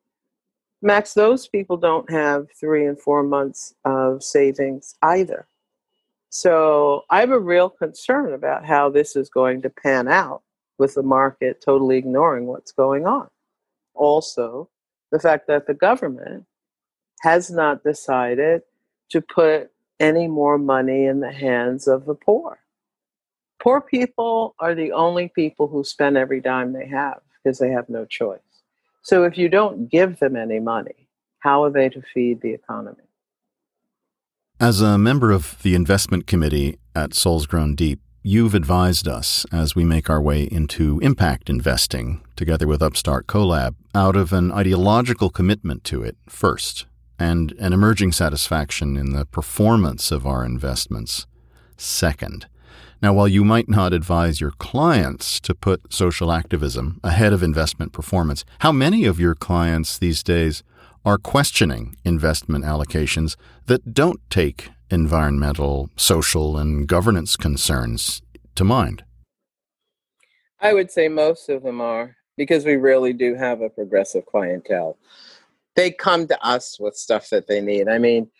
Max, 0.82 1.12
those 1.12 1.46
people 1.46 1.76
don't 1.76 2.10
have 2.10 2.46
three 2.58 2.86
and 2.86 2.98
four 2.98 3.22
months 3.22 3.74
of 3.84 4.22
savings 4.22 4.94
either. 5.02 5.46
So 6.30 7.04
I 7.10 7.20
have 7.20 7.32
a 7.32 7.40
real 7.40 7.68
concern 7.68 8.32
about 8.32 8.64
how 8.64 8.88
this 8.88 9.16
is 9.16 9.28
going 9.28 9.62
to 9.62 9.70
pan 9.70 10.06
out 10.06 10.42
with 10.78 10.94
the 10.94 11.02
market 11.02 11.62
totally 11.62 11.98
ignoring 11.98 12.46
what's 12.46 12.72
going 12.72 13.04
on. 13.04 13.28
Also, 13.94 14.70
the 15.10 15.18
fact 15.18 15.48
that 15.48 15.66
the 15.66 15.74
government 15.74 16.46
has 17.22 17.50
not 17.50 17.82
decided 17.82 18.62
to 19.10 19.20
put 19.20 19.70
any 19.98 20.28
more 20.28 20.56
money 20.56 21.04
in 21.06 21.18
the 21.18 21.32
hands 21.32 21.88
of 21.88 22.06
the 22.06 22.14
poor. 22.14 22.60
Poor 23.60 23.80
people 23.80 24.54
are 24.60 24.74
the 24.74 24.92
only 24.92 25.28
people 25.28 25.66
who 25.66 25.82
spend 25.82 26.16
every 26.16 26.40
dime 26.40 26.72
they 26.72 26.86
have 26.86 27.20
because 27.42 27.58
they 27.58 27.70
have 27.70 27.88
no 27.88 28.04
choice. 28.04 28.38
So 29.02 29.24
if 29.24 29.36
you 29.36 29.48
don't 29.48 29.90
give 29.90 30.20
them 30.20 30.36
any 30.36 30.60
money, 30.60 31.08
how 31.40 31.64
are 31.64 31.70
they 31.70 31.88
to 31.88 32.00
feed 32.00 32.40
the 32.40 32.54
economy? 32.54 33.09
As 34.60 34.82
a 34.82 34.98
member 34.98 35.32
of 35.32 35.56
the 35.62 35.74
investment 35.74 36.26
committee 36.26 36.78
at 36.94 37.14
Souls 37.14 37.46
Grown 37.46 37.74
Deep, 37.74 37.98
You've 38.22 38.54
advised 38.54 39.08
us 39.08 39.46
as 39.50 39.74
we 39.74 39.82
make 39.82 40.10
our 40.10 40.20
way 40.20 40.42
into 40.42 40.98
impact 41.00 41.48
investing, 41.48 42.20
together 42.36 42.66
with 42.66 42.82
Upstart 42.82 43.26
CoLab, 43.26 43.74
out 43.94 44.14
of 44.14 44.34
an 44.34 44.52
ideological 44.52 45.30
commitment 45.30 45.84
to 45.84 46.02
it 46.02 46.18
first, 46.28 46.84
and 47.18 47.52
an 47.52 47.72
emerging 47.72 48.12
satisfaction 48.12 48.98
in 48.98 49.14
the 49.14 49.24
performance 49.24 50.12
of 50.12 50.26
our 50.26 50.44
investments 50.44 51.26
second. 51.78 52.46
Now, 53.00 53.14
while 53.14 53.28
you 53.28 53.42
might 53.42 53.70
not 53.70 53.94
advise 53.94 54.42
your 54.42 54.50
clients 54.50 55.40
to 55.40 55.54
put 55.54 55.90
social 55.90 56.30
activism 56.30 57.00
ahead 57.02 57.32
of 57.32 57.42
investment 57.42 57.94
performance, 57.94 58.44
how 58.58 58.72
many 58.72 59.06
of 59.06 59.18
your 59.18 59.34
clients 59.34 59.96
these 59.96 60.22
days 60.22 60.62
are 61.04 61.18
questioning 61.18 61.96
investment 62.04 62.64
allocations 62.64 63.36
that 63.66 63.94
don't 63.94 64.20
take 64.30 64.70
environmental, 64.90 65.90
social, 65.96 66.58
and 66.58 66.86
governance 66.86 67.36
concerns 67.36 68.22
to 68.54 68.64
mind? 68.64 69.04
I 70.60 70.74
would 70.74 70.90
say 70.90 71.08
most 71.08 71.48
of 71.48 71.62
them 71.62 71.80
are 71.80 72.16
because 72.36 72.64
we 72.64 72.76
really 72.76 73.12
do 73.12 73.34
have 73.34 73.60
a 73.60 73.70
progressive 73.70 74.26
clientele. 74.26 74.98
They 75.76 75.90
come 75.90 76.26
to 76.28 76.44
us 76.44 76.78
with 76.78 76.96
stuff 76.96 77.30
that 77.30 77.46
they 77.46 77.60
need. 77.60 77.88
I 77.88 77.98
mean, 77.98 78.30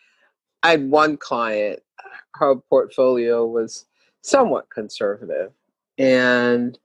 I 0.62 0.72
had 0.72 0.90
one 0.90 1.16
client, 1.16 1.80
her 2.34 2.56
portfolio 2.56 3.46
was 3.46 3.86
somewhat 4.22 4.68
conservative. 4.70 5.52
And 5.96 6.78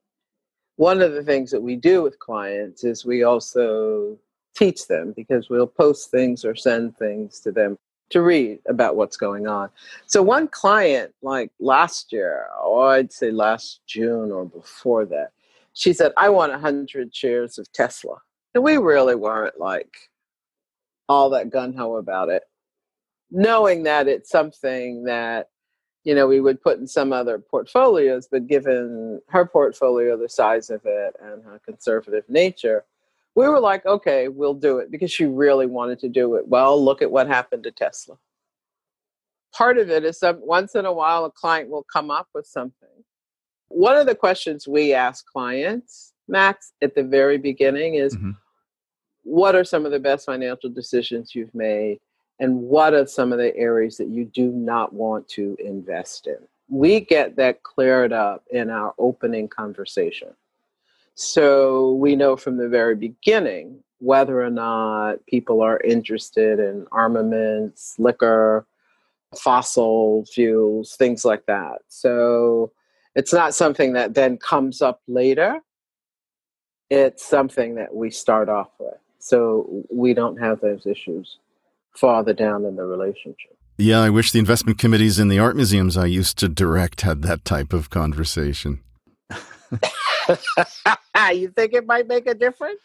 one 0.78 1.02
of 1.02 1.14
the 1.14 1.24
things 1.24 1.52
that 1.52 1.62
we 1.62 1.76
do 1.76 2.04
with 2.04 2.20
clients 2.20 2.84
is 2.84 3.06
we 3.06 3.24
also 3.24 4.18
teach 4.56 4.88
them 4.88 5.14
because 5.16 5.50
we'll 5.50 5.68
post 5.68 6.10
things 6.10 6.46
or 6.46 6.56
send 6.56 6.98
things 6.98 7.40
to 7.42 7.52
them 7.52 7.78
to 8.10 8.22
read 8.22 8.60
about 8.68 8.96
what's 8.96 9.18
going 9.18 9.48
on. 9.48 9.70
So 10.06 10.22
one 10.22 10.48
client, 10.48 11.14
like 11.22 11.52
last 11.60 12.12
year, 12.12 12.46
or 12.64 12.92
I'd 12.92 13.12
say 13.12 13.32
last 13.32 13.82
June 13.88 14.32
or 14.32 14.46
before 14.46 15.06
that, 15.06 15.32
she 15.74 15.92
said, 15.92 16.14
I 16.16 16.30
want 16.30 16.52
100 16.52 17.14
shares 17.14 17.58
of 17.58 17.72
Tesla. 17.74 18.18
And 18.54 18.64
we 18.64 18.78
really 18.78 19.16
weren't 19.16 19.60
like 19.60 19.94
all 21.10 21.30
that 21.32 21.50
gun 21.50 21.74
ho 21.74 21.98
about 21.98 22.30
it, 22.30 22.44
knowing 23.30 23.84
that 23.84 24.08
it's 24.08 24.30
something 24.30 25.04
that, 25.04 25.50
you 26.04 26.16
know, 26.16 26.28
we 26.28 26.40
would 26.40 26.62
put 26.62 26.80
in 26.80 26.88
some 26.88 27.12
other 27.12 27.40
portfolios, 27.40 28.28
but 28.32 28.48
given 28.48 29.20
her 29.28 29.46
portfolio, 29.46 30.16
the 30.16 30.30
size 30.30 30.70
of 30.70 30.82
it, 30.86 31.16
and 31.22 31.44
her 31.44 31.60
conservative 31.66 32.24
nature, 32.30 32.86
we 33.36 33.48
were 33.50 33.60
like, 33.60 33.86
okay, 33.86 34.30
we'll 34.30 34.54
do 34.54 34.78
it 34.78 34.90
because 34.90 35.12
she 35.12 35.26
really 35.26 35.68
wanted 35.68 36.00
to 36.00 36.10
do 36.10 36.36
it. 36.36 36.48
Well, 36.48 36.84
look 36.84 37.02
at 37.02 37.12
what 37.12 37.28
happened 37.28 37.64
to 37.64 37.72
Tesla. 37.72 38.16
Part 39.54 39.78
of 39.78 39.90
it 39.90 40.06
is 40.06 40.20
that 40.20 40.40
once 40.40 40.76
in 40.76 40.86
a 40.86 40.94
while 40.94 41.26
a 41.26 41.32
client 41.32 41.70
will 41.70 41.86
come 41.92 42.10
up 42.10 42.30
with 42.34 42.48
something. 42.48 42.90
One 43.68 43.98
of 43.98 44.06
the 44.06 44.16
questions 44.16 44.68
we 44.68 44.94
ask 44.94 45.26
clients, 45.26 46.14
Max, 46.28 46.72
at 46.82 46.96
the 46.96 47.04
very 47.04 47.38
beginning 47.38 47.96
is 47.96 48.16
mm-hmm. 48.16 48.32
what 49.24 49.56
are 49.56 49.64
some 49.66 49.86
of 49.86 49.92
the 49.92 50.00
best 50.00 50.26
financial 50.26 50.70
decisions 50.70 51.36
you've 51.36 51.54
made? 51.54 52.00
And 52.40 52.62
what 52.62 52.94
are 52.94 53.08
some 53.08 53.32
of 53.32 53.38
the 53.38 53.56
areas 53.56 53.98
that 53.98 54.10
you 54.10 54.26
do 54.26 54.52
not 54.52 54.94
want 54.94 55.28
to 55.30 55.58
invest 55.60 56.28
in? 56.28 56.38
We 56.68 57.00
get 57.02 57.36
that 57.38 57.64
cleared 57.64 58.12
up 58.12 58.44
in 58.50 58.70
our 58.70 58.94
opening 58.98 59.48
conversation 59.48 60.30
so 61.16 61.94
we 61.94 62.16
know 62.16 62.36
from 62.36 62.58
the 62.58 62.70
very 62.70 62.96
beginning 62.96 63.82
whether 64.00 64.44
or 64.44 64.50
not 64.50 65.26
people 65.26 65.62
are 65.62 65.80
interested 65.80 66.60
in 66.60 66.86
armaments, 66.92 67.96
liquor, 67.98 68.68
fossil 69.36 70.26
fuels, 70.26 70.96
things 70.96 71.26
like 71.26 71.46
that. 71.46 71.80
So 71.88 72.72
it's 73.16 73.34
not 73.34 73.56
something 73.56 73.94
that 73.94 74.14
then 74.14 74.38
comes 74.38 74.82
up 74.82 75.02
later. 75.08 75.62
It's 76.90 77.26
something 77.26 77.76
that 77.76 77.96
we 77.96 78.12
start 78.12 78.50
off 78.50 78.70
with. 78.78 78.98
So 79.20 79.84
we 79.90 80.14
don't 80.14 80.38
have 80.40 80.60
those 80.60 80.86
issues 80.86 81.38
farther 81.96 82.34
down 82.34 82.66
in 82.66 82.76
the 82.76 82.84
relationship. 82.84 83.58
Yeah, 83.78 84.02
I 84.02 84.10
wish 84.10 84.32
the 84.32 84.40
investment 84.40 84.78
committees 84.80 85.18
in 85.20 85.30
the 85.30 85.40
art 85.40 85.56
museums 85.56 85.98
I 85.98 86.06
used 86.06 86.38
to 86.40 86.48
direct 86.48 87.02
had 87.02 87.22
that 87.24 87.44
type 87.44 87.74
of 87.74 87.90
conversation. 87.90 88.82
you 91.32 91.50
think 91.50 91.74
it 91.74 91.86
might 91.86 92.08
make 92.08 92.28
a 92.28 92.34
difference? 92.34 92.82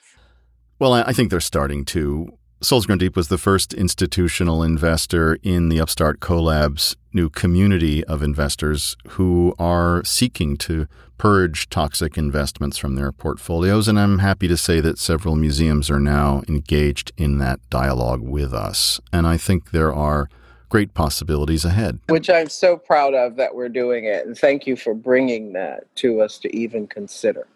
Well, 0.79 0.95
I 0.95 1.13
think 1.13 1.31
they're 1.31 1.41
starting 1.41 1.85
to. 1.87 2.29
Souls 2.63 2.85
Grown 2.85 2.99
Deep 2.99 3.17
was 3.17 3.29
the 3.29 3.39
first 3.39 3.73
institutional 3.73 4.63
investor 4.63 5.39
in 5.43 5.71
the 5.71 5.81
Upstart 5.81 6.21
CoLab's 6.21 6.95
new 7.13 7.31
community 7.31 8.05
of 8.05 8.23
investors 8.23 8.97
who 9.11 9.55
are 9.59 10.05
seeking 10.05 10.59
to 10.59 10.87
purge 11.17 11.69
toxic 11.71 12.17
investments 12.17 12.79
from 12.79 12.97
their 12.97 13.13
portfolios. 13.13 13.89
And 13.89 13.99
I'm 13.99 14.19
happy 14.21 14.49
to 14.49 14.57
say 14.57 14.81
that 14.81 14.99
several 14.99 15.37
museums 15.37 15.91
are 15.91 16.01
now 16.01 16.43
engaged 16.49 17.13
in 17.17 17.39
that 17.39 17.61
dialogue 17.69 18.23
with 18.23 18.55
us. 18.55 19.01
And 19.13 19.27
I 19.27 19.37
think 19.37 19.71
there 19.71 19.95
are 19.95 20.29
great 20.71 20.95
possibilities 20.95 21.65
ahead. 21.65 21.99
Which 22.09 22.31
I'm 22.31 22.49
so 22.49 22.77
proud 22.77 23.13
of 23.13 23.37
that 23.37 23.55
we're 23.55 23.69
doing 23.69 24.05
it. 24.05 24.25
And 24.27 24.37
thank 24.37 24.67
you 24.67 24.77
for 24.77 24.95
bringing 24.95 25.53
that 25.53 25.95
to 25.97 26.21
us 26.23 26.39
to 26.39 26.57
even 26.57 26.87
consider. 26.87 27.47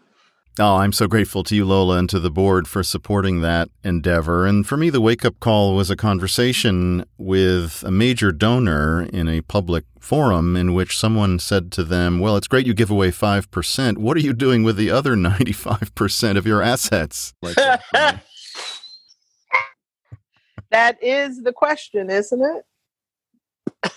Oh, 0.57 0.77
I'm 0.77 0.93
so 0.93 1.09
grateful 1.09 1.43
to 1.45 1.57
you, 1.57 1.65
Lola, 1.65 1.99
and 1.99 2.09
to 2.11 2.21
the 2.21 2.31
board 2.31 2.69
for 2.69 2.85
supporting 2.85 3.41
that 3.41 3.71
endeavor. 3.83 4.47
And 4.47 4.65
for 4.65 4.77
me, 4.77 4.89
the 4.89 5.01
wake 5.01 5.25
up 5.25 5.41
call 5.41 5.75
was 5.75 5.91
a 5.91 5.97
conversation 5.97 7.05
with 7.19 7.83
a 7.85 7.91
major 7.91 8.31
donor 8.31 9.03
in 9.03 9.27
a 9.27 9.41
public 9.41 9.83
forum 9.99 10.57
in 10.57 10.73
which 10.73 10.97
someone 10.97 11.41
said 11.41 11.73
to 11.73 11.83
them, 11.83 12.21
Well, 12.21 12.37
it's 12.37 12.47
great 12.47 12.69
you 12.69 12.75
give 12.75 12.89
away 12.89 13.11
5%. 13.11 13.99
What 13.99 14.17
are 14.17 14.21
you 14.21 14.33
doing 14.33 14.63
with 14.63 14.77
the 14.77 14.93
other 14.93 15.17
95% 15.17 16.37
of 16.37 16.47
your 16.47 16.63
assets? 16.63 17.35
that 17.43 18.23
is 21.03 21.43
the 21.43 21.53
question, 21.53 22.11
isn't 22.11 22.63
it? 23.83 23.93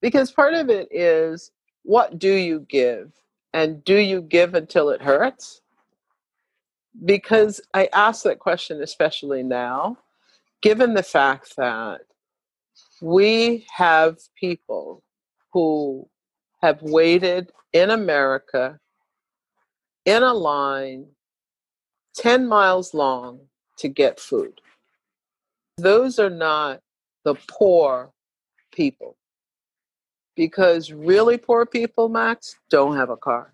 because 0.00 0.30
part 0.30 0.54
of 0.54 0.70
it 0.70 0.86
is 0.92 1.50
what 1.82 2.20
do 2.20 2.32
you 2.32 2.64
give? 2.68 3.10
And 3.52 3.82
do 3.82 3.96
you 3.96 4.22
give 4.22 4.54
until 4.54 4.90
it 4.90 5.02
hurts? 5.02 5.60
Because 7.04 7.60
I 7.74 7.88
ask 7.92 8.24
that 8.24 8.38
question 8.38 8.82
especially 8.82 9.42
now, 9.42 9.98
given 10.62 10.94
the 10.94 11.02
fact 11.02 11.56
that 11.56 12.00
we 13.00 13.66
have 13.72 14.18
people 14.38 15.02
who 15.52 16.08
have 16.62 16.82
waited 16.82 17.52
in 17.72 17.90
America 17.90 18.78
in 20.04 20.22
a 20.22 20.32
line 20.32 21.06
10 22.16 22.48
miles 22.48 22.94
long 22.94 23.40
to 23.78 23.88
get 23.88 24.18
food. 24.18 24.60
Those 25.76 26.18
are 26.18 26.30
not 26.30 26.80
the 27.24 27.34
poor 27.48 28.12
people. 28.72 29.16
Because 30.34 30.92
really 30.92 31.36
poor 31.36 31.66
people, 31.66 32.08
Max, 32.08 32.56
don't 32.70 32.96
have 32.96 33.10
a 33.10 33.16
car. 33.16 33.52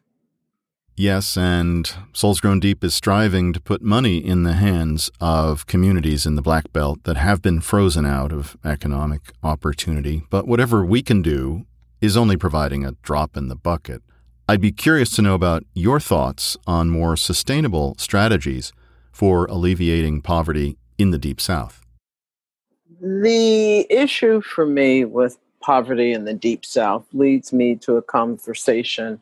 Yes, 0.97 1.37
and 1.37 1.91
Souls 2.13 2.41
Grown 2.41 2.61
Deep 2.61 2.85
is 2.85 2.95
striving 2.95 3.53
to 3.53 3.61
put 3.61 3.83
money 3.83 4.19
in 4.19 4.45
the 4.45 4.53
hands 4.53 5.11
of 5.21 5.67
communities 5.67 6.25
in 6.25 6.37
the 6.37 6.43
Black 6.43 6.73
Belt 6.73 7.03
that 7.03 7.17
have 7.17 7.43
been 7.43 7.61
frozen 7.61 8.07
out 8.07 8.33
of 8.33 8.57
economic 8.65 9.33
opportunity. 9.43 10.23
But 10.31 10.47
whatever 10.47 10.85
we 10.85 11.03
can 11.03 11.21
do 11.21 11.67
is 12.01 12.17
only 12.17 12.37
providing 12.37 12.85
a 12.85 12.93
drop 13.03 13.37
in 13.37 13.49
the 13.49 13.57
bucket. 13.57 14.03
I'd 14.49 14.61
be 14.61 14.71
curious 14.71 15.11
to 15.17 15.23
know 15.23 15.35
about 15.35 15.65
your 15.75 15.99
thoughts 15.99 16.57
on 16.65 16.91
more 16.91 17.17
sustainable 17.17 17.97
strategies 17.99 18.73
for 19.11 19.47
alleviating 19.47 20.23
poverty 20.23 20.77
in 20.97 21.11
the 21.11 21.19
Deep 21.19 21.41
South. 21.41 21.81
The 23.01 23.85
issue 23.91 24.41
for 24.43 24.65
me 24.65 25.05
with 25.05 25.39
poverty 25.61 26.13
in 26.13 26.25
the 26.25 26.35
Deep 26.35 26.65
South 26.65 27.05
leads 27.13 27.53
me 27.53 27.75
to 27.77 27.97
a 27.97 28.03
conversation 28.03 29.21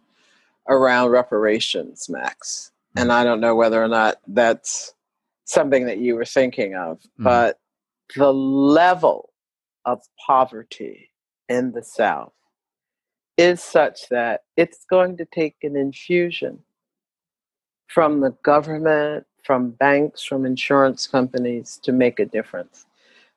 around 0.73 1.11
reparations, 1.11 2.09
Max. 2.09 2.73
And 2.97 3.11
mm. 3.11 3.12
I 3.12 3.25
don't 3.25 3.41
know 3.41 3.55
whether 3.55 3.83
or 3.83 3.88
not 3.88 4.17
that's 4.26 4.95
something 5.45 5.87
that 5.87 5.99
you 5.99 6.14
were 6.14 6.25
thinking 6.25 6.75
of, 6.75 6.99
mm. 6.99 7.25
but 7.25 7.59
the 8.17 8.33
level 8.33 9.31
of 9.85 10.00
poverty 10.26 11.11
in 11.49 11.73
the 11.73 11.83
South 11.83 12.33
is 13.37 13.62
such 13.62 14.09
that 14.11 14.43
it's 14.57 14.85
going 14.88 15.17
to 15.17 15.25
take 15.25 15.57
an 15.62 15.76
infusion 15.76 16.59
from 17.88 18.21
the 18.21 18.31
government, 18.43 19.26
from 19.43 19.71
banks, 19.71 20.23
from 20.23 20.47
insurance 20.47 21.07
companies 21.07 21.81
to 21.83 21.93
make 21.93 22.21
a 22.21 22.26
difference. 22.26 22.87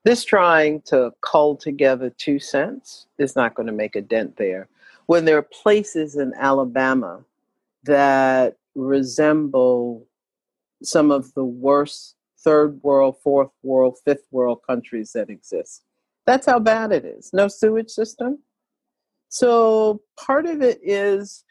This 0.03 0.23
trying 0.23 0.81
to 0.83 1.11
cull 1.21 1.55
together 1.55 2.11
two 2.11 2.39
cents 2.39 3.07
is 3.17 3.35
not 3.35 3.55
going 3.55 3.67
to 3.67 3.73
make 3.73 3.95
a 3.95 4.01
dent 4.01 4.37
there 4.37 4.67
when 5.07 5.25
there 5.25 5.37
are 5.37 5.41
places 5.63 6.15
in 6.15 6.33
Alabama 6.35 7.23
that 7.83 8.57
resemble 8.73 10.05
some 10.83 11.11
of 11.11 11.33
the 11.33 11.45
worst 11.45 12.15
third 12.39 12.81
world, 12.83 13.17
fourth 13.23 13.51
world, 13.63 13.97
fifth 14.05 14.27
world 14.31 14.59
countries 14.67 15.11
that 15.13 15.29
exist. 15.29 15.83
That's 16.25 16.45
how 16.45 16.59
bad 16.59 16.91
it 16.91 17.05
is. 17.05 17.31
No 17.33 17.47
sewage 17.47 17.89
system. 17.89 18.39
So 19.29 20.01
part 20.17 20.45
of 20.45 20.61
it 20.61 20.79
is 20.83 21.43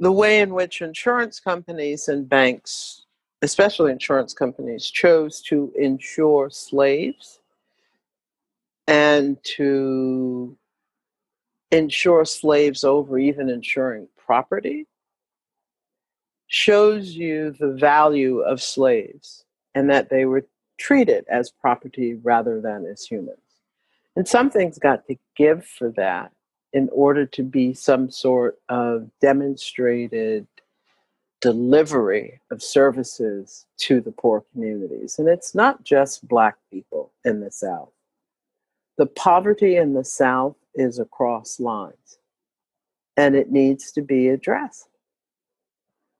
the 0.00 0.12
way 0.12 0.40
in 0.40 0.54
which 0.54 0.82
insurance 0.82 1.38
companies 1.38 2.08
and 2.08 2.28
banks, 2.28 3.04
especially 3.42 3.92
insurance 3.92 4.34
companies, 4.34 4.90
chose 4.90 5.40
to 5.42 5.72
insure 5.76 6.50
slaves 6.50 7.40
and 8.88 9.36
to 9.56 10.56
insure 11.72 12.24
slaves 12.24 12.84
over 12.84 13.18
even 13.18 13.48
insuring 13.48 14.06
property 14.16 14.86
shows 16.46 17.14
you 17.14 17.50
the 17.58 17.72
value 17.72 18.40
of 18.40 18.62
slaves 18.62 19.44
and 19.74 19.88
that 19.88 20.10
they 20.10 20.26
were 20.26 20.44
treated 20.78 21.24
as 21.28 21.50
property 21.50 22.14
rather 22.22 22.60
than 22.60 22.84
as 22.84 23.04
humans. 23.04 23.38
And 24.16 24.28
something's 24.28 24.78
got 24.78 25.06
to 25.06 25.16
give 25.34 25.64
for 25.64 25.90
that 25.92 26.30
in 26.74 26.90
order 26.92 27.24
to 27.24 27.42
be 27.42 27.72
some 27.72 28.10
sort 28.10 28.58
of 28.68 29.08
demonstrated 29.20 30.46
delivery 31.40 32.40
of 32.50 32.62
services 32.62 33.66
to 33.78 34.00
the 34.00 34.12
poor 34.12 34.44
communities. 34.52 35.18
And 35.18 35.28
it's 35.28 35.54
not 35.54 35.84
just 35.84 36.28
Black 36.28 36.56
people 36.70 37.12
in 37.24 37.40
the 37.40 37.50
South. 37.50 37.90
The 38.98 39.06
poverty 39.06 39.76
in 39.76 39.94
the 39.94 40.04
South 40.04 40.56
is 40.74 40.98
across 40.98 41.60
lines 41.60 42.18
and 43.16 43.34
it 43.34 43.50
needs 43.50 43.92
to 43.92 44.02
be 44.02 44.28
addressed. 44.28 44.88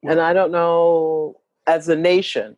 And 0.02 0.20
I 0.20 0.32
don't 0.32 0.52
know, 0.52 1.40
as 1.66 1.88
a 1.88 1.96
nation, 1.96 2.56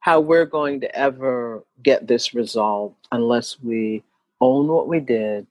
how 0.00 0.20
we're 0.20 0.46
going 0.46 0.80
to 0.80 0.96
ever 0.96 1.64
get 1.82 2.06
this 2.06 2.34
resolved 2.34 2.96
unless 3.12 3.60
we 3.60 4.02
own 4.40 4.68
what 4.68 4.88
we 4.88 5.00
did 5.00 5.46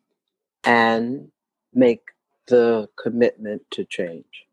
and 0.64 1.32
make 1.74 2.02
the 2.48 2.90
commitment 3.02 3.62
to 3.72 3.86
change. 3.86 4.46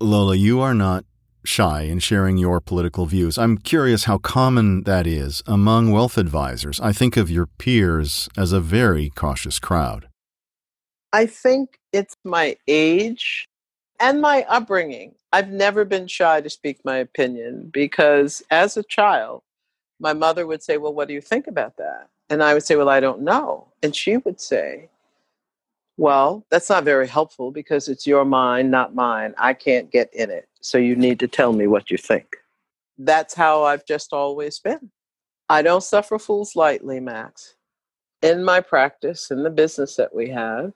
Lola, 0.00 0.34
you 0.34 0.60
are 0.60 0.74
not 0.74 1.04
shy 1.44 1.82
in 1.82 1.98
sharing 1.98 2.36
your 2.36 2.60
political 2.60 3.06
views. 3.06 3.38
I'm 3.38 3.58
curious 3.58 4.04
how 4.04 4.18
common 4.18 4.82
that 4.84 5.06
is 5.06 5.42
among 5.46 5.90
wealth 5.92 6.18
advisors. 6.18 6.80
I 6.80 6.92
think 6.92 7.16
of 7.16 7.30
your 7.30 7.46
peers 7.46 8.28
as 8.36 8.52
a 8.52 8.60
very 8.60 9.10
cautious 9.10 9.58
crowd. 9.58 10.09
I 11.12 11.26
think 11.26 11.78
it's 11.92 12.16
my 12.24 12.56
age 12.68 13.46
and 13.98 14.20
my 14.20 14.44
upbringing. 14.48 15.14
I've 15.32 15.50
never 15.50 15.84
been 15.84 16.06
shy 16.06 16.40
to 16.40 16.50
speak 16.50 16.80
my 16.84 16.96
opinion 16.98 17.70
because 17.72 18.42
as 18.50 18.76
a 18.76 18.82
child, 18.82 19.42
my 19.98 20.12
mother 20.12 20.46
would 20.46 20.62
say, 20.62 20.76
Well, 20.78 20.94
what 20.94 21.08
do 21.08 21.14
you 21.14 21.20
think 21.20 21.46
about 21.46 21.76
that? 21.78 22.08
And 22.28 22.42
I 22.42 22.54
would 22.54 22.64
say, 22.64 22.76
Well, 22.76 22.88
I 22.88 23.00
don't 23.00 23.22
know. 23.22 23.68
And 23.82 23.94
she 23.94 24.16
would 24.18 24.40
say, 24.40 24.88
Well, 25.96 26.44
that's 26.50 26.70
not 26.70 26.84
very 26.84 27.08
helpful 27.08 27.50
because 27.50 27.88
it's 27.88 28.06
your 28.06 28.24
mind, 28.24 28.70
not 28.70 28.94
mine. 28.94 29.34
I 29.36 29.54
can't 29.54 29.90
get 29.90 30.12
in 30.14 30.30
it. 30.30 30.48
So 30.60 30.78
you 30.78 30.96
need 30.96 31.18
to 31.20 31.28
tell 31.28 31.52
me 31.52 31.66
what 31.66 31.90
you 31.90 31.98
think. 31.98 32.36
That's 32.98 33.34
how 33.34 33.64
I've 33.64 33.86
just 33.86 34.12
always 34.12 34.58
been. 34.58 34.90
I 35.48 35.62
don't 35.62 35.82
suffer 35.82 36.18
fools 36.18 36.54
lightly, 36.54 37.00
Max. 37.00 37.56
In 38.22 38.44
my 38.44 38.60
practice, 38.60 39.30
in 39.30 39.42
the 39.42 39.50
business 39.50 39.96
that 39.96 40.14
we 40.14 40.28
have, 40.30 40.72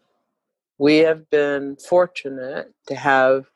we 0.79 0.99
have 0.99 1.29
been 1.31 1.77
fortunate 1.77 2.73
to 2.89 2.95
have 2.95 3.47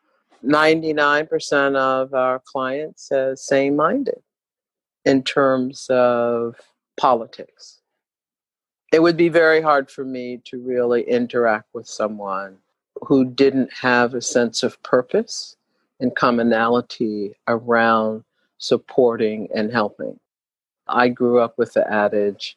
99% 0.44 1.76
of 1.76 2.14
our 2.14 2.40
clients 2.44 3.10
as 3.10 3.44
same 3.44 3.76
minded 3.76 4.20
in 5.04 5.22
terms 5.22 5.86
of 5.90 6.54
politics. 6.96 7.80
It 8.92 9.02
would 9.02 9.16
be 9.16 9.28
very 9.28 9.60
hard 9.60 9.90
for 9.90 10.04
me 10.04 10.40
to 10.44 10.60
really 10.60 11.02
interact 11.02 11.68
with 11.74 11.86
someone 11.86 12.58
who 13.02 13.24
didn't 13.24 13.72
have 13.72 14.14
a 14.14 14.22
sense 14.22 14.62
of 14.62 14.82
purpose 14.82 15.56
and 16.00 16.14
commonality 16.14 17.34
around 17.48 18.24
supporting 18.58 19.48
and 19.54 19.72
helping. 19.72 20.18
I 20.86 21.08
grew 21.08 21.40
up 21.40 21.58
with 21.58 21.74
the 21.74 21.90
adage 21.92 22.56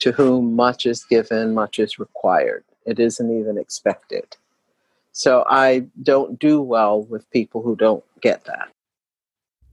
to 0.00 0.12
whom 0.12 0.54
much 0.54 0.86
is 0.86 1.04
given, 1.04 1.54
much 1.54 1.78
is 1.78 1.98
required. 1.98 2.64
It 2.86 2.98
isn't 2.98 3.38
even 3.40 3.58
expected. 3.58 4.36
So 5.12 5.44
I 5.48 5.86
don't 6.02 6.38
do 6.38 6.60
well 6.62 7.02
with 7.02 7.30
people 7.30 7.62
who 7.62 7.76
don't 7.76 8.04
get 8.20 8.44
that. 8.44 8.68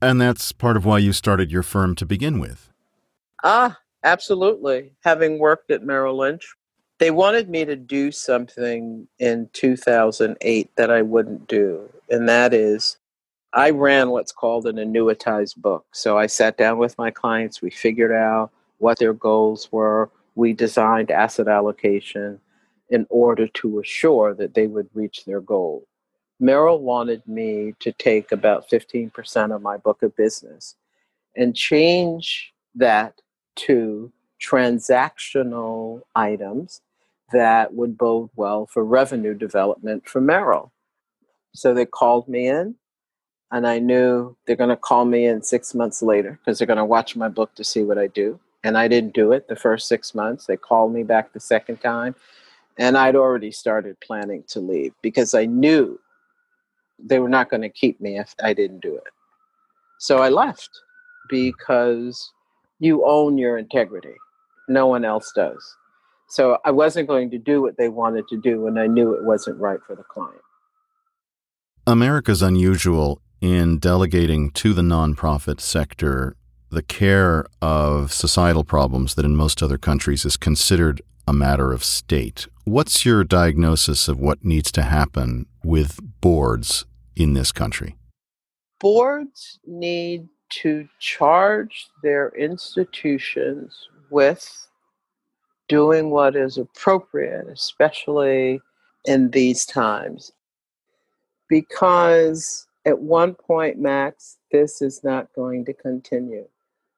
And 0.00 0.20
that's 0.20 0.52
part 0.52 0.76
of 0.76 0.84
why 0.84 0.98
you 0.98 1.12
started 1.12 1.50
your 1.50 1.62
firm 1.62 1.94
to 1.96 2.06
begin 2.06 2.38
with. 2.38 2.70
Ah, 3.42 3.78
absolutely. 4.04 4.92
Having 5.04 5.38
worked 5.38 5.70
at 5.70 5.82
Merrill 5.82 6.16
Lynch, 6.16 6.54
they 6.98 7.10
wanted 7.10 7.48
me 7.48 7.64
to 7.64 7.76
do 7.76 8.10
something 8.10 9.06
in 9.18 9.48
2008 9.52 10.70
that 10.76 10.90
I 10.90 11.02
wouldn't 11.02 11.48
do. 11.48 11.88
And 12.10 12.28
that 12.28 12.52
is, 12.52 12.96
I 13.52 13.70
ran 13.70 14.10
what's 14.10 14.32
called 14.32 14.66
an 14.66 14.76
annuitized 14.76 15.56
book. 15.56 15.86
So 15.92 16.18
I 16.18 16.26
sat 16.26 16.56
down 16.56 16.78
with 16.78 16.98
my 16.98 17.10
clients, 17.10 17.62
we 17.62 17.70
figured 17.70 18.12
out 18.12 18.50
what 18.78 18.98
their 18.98 19.12
goals 19.14 19.70
were, 19.72 20.10
we 20.34 20.52
designed 20.52 21.10
asset 21.10 21.48
allocation 21.48 22.40
in 22.90 23.06
order 23.10 23.46
to 23.46 23.80
assure 23.80 24.34
that 24.34 24.54
they 24.54 24.66
would 24.66 24.88
reach 24.94 25.24
their 25.24 25.40
goal. 25.40 25.86
Merrill 26.40 26.80
wanted 26.80 27.26
me 27.26 27.74
to 27.80 27.92
take 27.92 28.32
about 28.32 28.70
15% 28.70 29.54
of 29.54 29.62
my 29.62 29.76
book 29.76 30.02
of 30.02 30.16
business 30.16 30.76
and 31.36 31.54
change 31.54 32.52
that 32.74 33.20
to 33.56 34.12
transactional 34.40 36.02
items 36.14 36.80
that 37.32 37.74
would 37.74 37.98
bode 37.98 38.30
well 38.36 38.66
for 38.66 38.84
revenue 38.84 39.34
development 39.34 40.08
for 40.08 40.20
Merrill. 40.20 40.72
So 41.54 41.74
they 41.74 41.86
called 41.86 42.28
me 42.28 42.46
in, 42.46 42.76
and 43.50 43.66
I 43.66 43.78
knew 43.78 44.36
they're 44.46 44.56
going 44.56 44.68
to 44.70 44.76
call 44.76 45.04
me 45.04 45.26
in 45.26 45.42
six 45.42 45.74
months 45.74 46.02
later 46.02 46.38
because 46.38 46.58
they're 46.58 46.66
going 46.66 46.78
to 46.78 46.84
watch 46.84 47.16
my 47.16 47.28
book 47.28 47.54
to 47.56 47.64
see 47.64 47.82
what 47.82 47.98
I 47.98 48.06
do. 48.06 48.38
And 48.64 48.76
I 48.76 48.88
didn't 48.88 49.14
do 49.14 49.32
it 49.32 49.48
the 49.48 49.56
first 49.56 49.88
six 49.88 50.14
months. 50.14 50.46
They 50.46 50.56
called 50.56 50.92
me 50.92 51.02
back 51.02 51.32
the 51.32 51.40
second 51.40 51.80
time, 51.80 52.14
and 52.78 52.96
I'd 52.96 53.16
already 53.16 53.50
started 53.50 54.00
planning 54.00 54.44
to 54.48 54.60
leave 54.60 54.92
because 55.02 55.34
I 55.34 55.46
knew 55.46 55.98
they 56.98 57.18
were 57.18 57.28
not 57.28 57.50
going 57.50 57.62
to 57.62 57.68
keep 57.68 58.00
me 58.00 58.18
if 58.18 58.34
I 58.42 58.52
didn't 58.52 58.80
do 58.80 58.94
it. 58.94 59.12
So 59.98 60.18
I 60.18 60.28
left 60.28 60.70
because 61.28 62.32
you 62.78 63.04
own 63.04 63.36
your 63.36 63.58
integrity. 63.58 64.14
No 64.68 64.86
one 64.86 65.04
else 65.04 65.32
does. 65.34 65.76
So 66.28 66.58
I 66.64 66.70
wasn't 66.70 67.08
going 67.08 67.30
to 67.30 67.38
do 67.38 67.62
what 67.62 67.76
they 67.76 67.88
wanted 67.88 68.28
to 68.28 68.36
do 68.36 68.66
and 68.66 68.78
I 68.78 68.86
knew 68.86 69.12
it 69.12 69.24
wasn't 69.24 69.58
right 69.58 69.80
for 69.86 69.96
the 69.96 70.04
client. 70.04 70.40
America's 71.86 72.42
unusual 72.42 73.20
in 73.40 73.78
delegating 73.78 74.50
to 74.50 74.72
the 74.72 74.82
nonprofit 74.82 75.60
sector 75.60 76.36
the 76.70 76.82
care 76.82 77.46
of 77.62 78.12
societal 78.12 78.64
problems 78.64 79.14
that 79.14 79.24
in 79.24 79.34
most 79.34 79.62
other 79.62 79.78
countries 79.78 80.24
is 80.24 80.36
considered 80.36 81.00
a 81.28 81.32
matter 81.34 81.72
of 81.72 81.84
state. 81.84 82.48
What's 82.64 83.04
your 83.04 83.22
diagnosis 83.22 84.08
of 84.08 84.18
what 84.18 84.46
needs 84.46 84.72
to 84.72 84.82
happen 84.82 85.44
with 85.62 86.00
boards 86.22 86.86
in 87.14 87.34
this 87.34 87.52
country? 87.52 87.96
Boards 88.80 89.58
need 89.66 90.26
to 90.62 90.88
charge 90.98 91.88
their 92.02 92.30
institutions 92.30 93.88
with 94.08 94.68
doing 95.68 96.08
what 96.08 96.34
is 96.34 96.56
appropriate, 96.56 97.46
especially 97.48 98.62
in 99.04 99.30
these 99.30 99.66
times. 99.66 100.32
Because 101.46 102.66
at 102.86 103.00
one 103.00 103.34
point, 103.34 103.78
Max, 103.78 104.38
this 104.50 104.80
is 104.80 105.04
not 105.04 105.28
going 105.34 105.66
to 105.66 105.74
continue. 105.74 106.48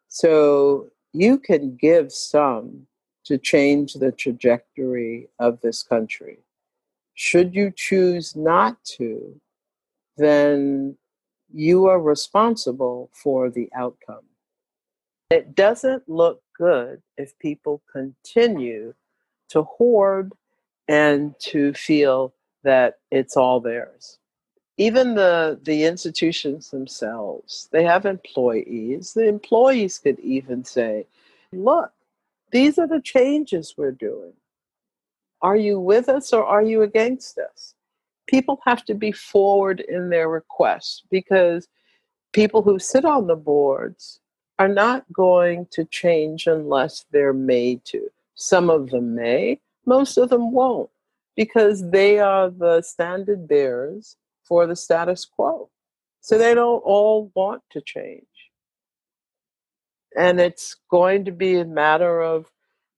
So 0.07 0.87
you 1.13 1.37
can 1.37 1.75
give 1.75 2.13
some 2.13 2.87
to 3.31 3.39
change 3.39 3.95
the 3.95 4.11
trajectory 4.11 5.29
of 5.39 5.61
this 5.61 5.85
country. 5.85 6.39
Should 7.15 7.55
you 7.55 7.73
choose 7.77 8.35
not 8.35 8.83
to, 8.97 9.41
then 10.17 10.97
you 11.53 11.87
are 11.87 12.01
responsible 12.01 13.09
for 13.13 13.49
the 13.49 13.71
outcome. 13.73 14.25
It 15.31 15.55
doesn't 15.55 16.09
look 16.09 16.43
good 16.59 17.03
if 17.17 17.39
people 17.39 17.83
continue 17.93 18.95
to 19.51 19.63
hoard 19.63 20.33
and 20.89 21.37
to 21.51 21.73
feel 21.75 22.35
that 22.65 22.99
it's 23.13 23.37
all 23.37 23.61
theirs. 23.61 24.19
Even 24.77 25.15
the, 25.15 25.61
the 25.63 25.85
institutions 25.85 26.73
themselves, 26.73 27.69
they 27.71 27.85
have 27.85 28.07
employees. 28.07 29.15
The 29.15 29.29
employees 29.29 30.01
could 30.01 30.19
even 30.19 30.65
say, 30.65 31.07
look, 31.53 31.93
these 32.53 32.79
are 32.79 32.89
the 32.89 33.01
changes 33.01 33.75
we're 33.77 33.93
doing. 33.93 34.33
Are 35.43 35.57
you 35.57 35.81
with 35.81 36.09
us 36.09 36.33
or 36.33 36.45
are 36.45 36.63
you 36.63 36.83
against 36.83 37.39
us? 37.39 37.75
people 38.31 38.61
have 38.65 38.85
to 38.85 38.95
be 38.95 39.11
forward 39.11 39.81
in 39.81 40.09
their 40.09 40.29
requests 40.29 41.03
because 41.11 41.67
people 42.33 42.63
who 42.63 42.79
sit 42.79 43.05
on 43.05 43.27
the 43.27 43.35
boards 43.35 44.21
are 44.61 44.69
not 44.69 45.05
going 45.13 45.67
to 45.73 45.85
change 45.87 46.47
unless 46.47 47.05
they're 47.11 47.33
made 47.33 47.85
to. 47.85 48.09
Some 48.37 48.71
of 48.71 48.91
them 48.91 49.17
may, 49.17 49.61
most 49.85 50.17
of 50.17 50.29
them 50.29 50.53
won't, 50.53 50.91
because 51.35 51.91
they 51.91 52.21
are 52.21 52.49
the 52.51 52.83
standard 52.83 53.49
bearers 53.49 54.17
for 54.45 54.67
the 54.67 54.77
status 54.77 55.25
quo. 55.25 55.69
So 56.21 56.39
they 56.39 56.55
don't 56.55 56.83
all 56.85 57.33
want 57.35 57.63
to 57.71 57.81
change. 57.81 58.27
And 60.17 60.41
it's 60.41 60.77
going 60.91 61.25
to 61.27 61.33
be 61.33 61.57
a 61.57 61.65
matter 61.65 62.21
of 62.21 62.51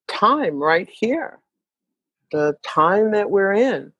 time 0.09 0.59
right 0.59 0.89
here, 0.91 1.39
the 2.31 2.57
time 2.63 3.13
that 3.13 3.31
we're 3.31 3.53
in 3.53 3.93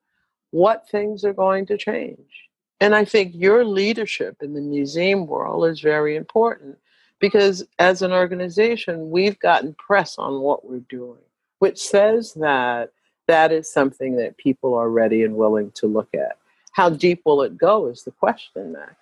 what 0.53 0.87
things 0.87 1.25
are 1.25 1.33
going 1.33 1.65
to 1.65 1.77
change. 1.77 2.49
And 2.79 2.93
I 2.93 3.05
think 3.05 3.33
your 3.33 3.65
leadership 3.65 4.37
in 4.41 4.53
the 4.53 4.61
museum 4.61 5.25
world 5.25 5.65
is 5.65 5.79
very 5.79 6.15
important 6.15 6.77
because 7.19 7.65
as 7.79 8.03
an 8.03 8.11
organization, 8.11 9.09
we've 9.09 9.39
gotten 9.39 9.73
press 9.73 10.17
on 10.19 10.41
what 10.41 10.69
we're 10.69 10.83
doing, 10.89 11.21
which 11.57 11.81
says 11.81 12.33
that 12.35 12.91
that 13.27 13.51
is 13.51 13.71
something 13.71 14.17
that 14.17 14.37
people 14.37 14.75
are 14.75 14.89
ready 14.89 15.23
and 15.23 15.35
willing 15.35 15.71
to 15.71 15.87
look 15.87 16.09
at. 16.13 16.37
How 16.73 16.89
deep 16.89 17.21
will 17.25 17.41
it 17.41 17.57
go 17.57 17.87
is 17.87 18.03
the 18.03 18.11
question, 18.11 18.73
Max. 18.73 18.95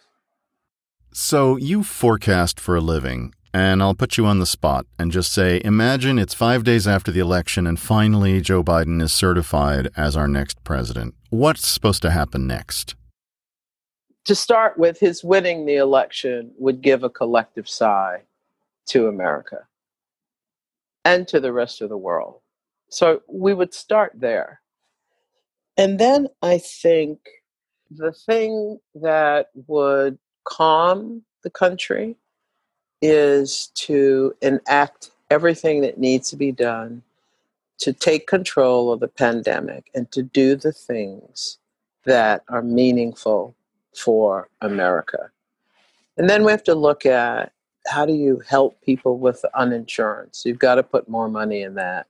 So 1.11 1.57
you 1.57 1.83
forecast 1.83 2.59
for 2.59 2.77
a 2.77 2.81
living 2.81 3.33
and 3.53 3.81
I'll 3.81 3.93
put 3.93 4.17
you 4.17 4.25
on 4.25 4.39
the 4.39 4.45
spot 4.45 4.85
and 4.97 5.11
just 5.11 5.33
say 5.33 5.61
imagine 5.63 6.17
it's 6.17 6.33
five 6.33 6.63
days 6.63 6.87
after 6.87 7.11
the 7.11 7.19
election 7.19 7.67
and 7.67 7.79
finally 7.79 8.41
Joe 8.41 8.63
Biden 8.63 9.01
is 9.01 9.13
certified 9.13 9.89
as 9.95 10.15
our 10.15 10.27
next 10.27 10.63
president. 10.63 11.15
What's 11.29 11.67
supposed 11.67 12.01
to 12.03 12.11
happen 12.11 12.47
next? 12.47 12.95
To 14.25 14.35
start 14.35 14.77
with, 14.77 14.99
his 14.99 15.23
winning 15.23 15.65
the 15.65 15.77
election 15.77 16.51
would 16.57 16.81
give 16.81 17.03
a 17.03 17.09
collective 17.09 17.67
sigh 17.67 18.21
to 18.87 19.07
America 19.07 19.67
and 21.03 21.27
to 21.27 21.39
the 21.39 21.51
rest 21.51 21.81
of 21.81 21.89
the 21.89 21.97
world. 21.97 22.39
So 22.89 23.21
we 23.27 23.53
would 23.53 23.73
start 23.73 24.13
there. 24.15 24.61
And 25.77 25.97
then 25.97 26.27
I 26.41 26.59
think 26.59 27.19
the 27.89 28.11
thing 28.11 28.79
that 28.95 29.47
would 29.67 30.19
calm 30.43 31.23
the 31.43 31.49
country 31.49 32.17
is 33.01 33.67
to 33.75 34.33
enact 34.41 35.11
everything 35.29 35.81
that 35.81 35.97
needs 35.97 36.29
to 36.29 36.35
be 36.35 36.51
done 36.51 37.01
to 37.79 37.93
take 37.93 38.27
control 38.27 38.91
of 38.91 38.99
the 38.99 39.07
pandemic 39.07 39.89
and 39.95 40.11
to 40.11 40.21
do 40.21 40.55
the 40.55 40.71
things 40.71 41.57
that 42.05 42.43
are 42.47 42.61
meaningful 42.61 43.55
for 43.95 44.49
America. 44.61 45.31
And 46.17 46.29
then 46.29 46.43
we 46.43 46.51
have 46.51 46.63
to 46.65 46.75
look 46.75 47.05
at 47.05 47.51
how 47.87 48.05
do 48.05 48.13
you 48.13 48.41
help 48.47 48.79
people 48.81 49.17
with 49.17 49.43
uninsurance? 49.55 50.45
You've 50.45 50.59
got 50.59 50.75
to 50.75 50.83
put 50.83 51.09
more 51.09 51.27
money 51.27 51.63
in 51.63 51.73
that. 51.75 52.05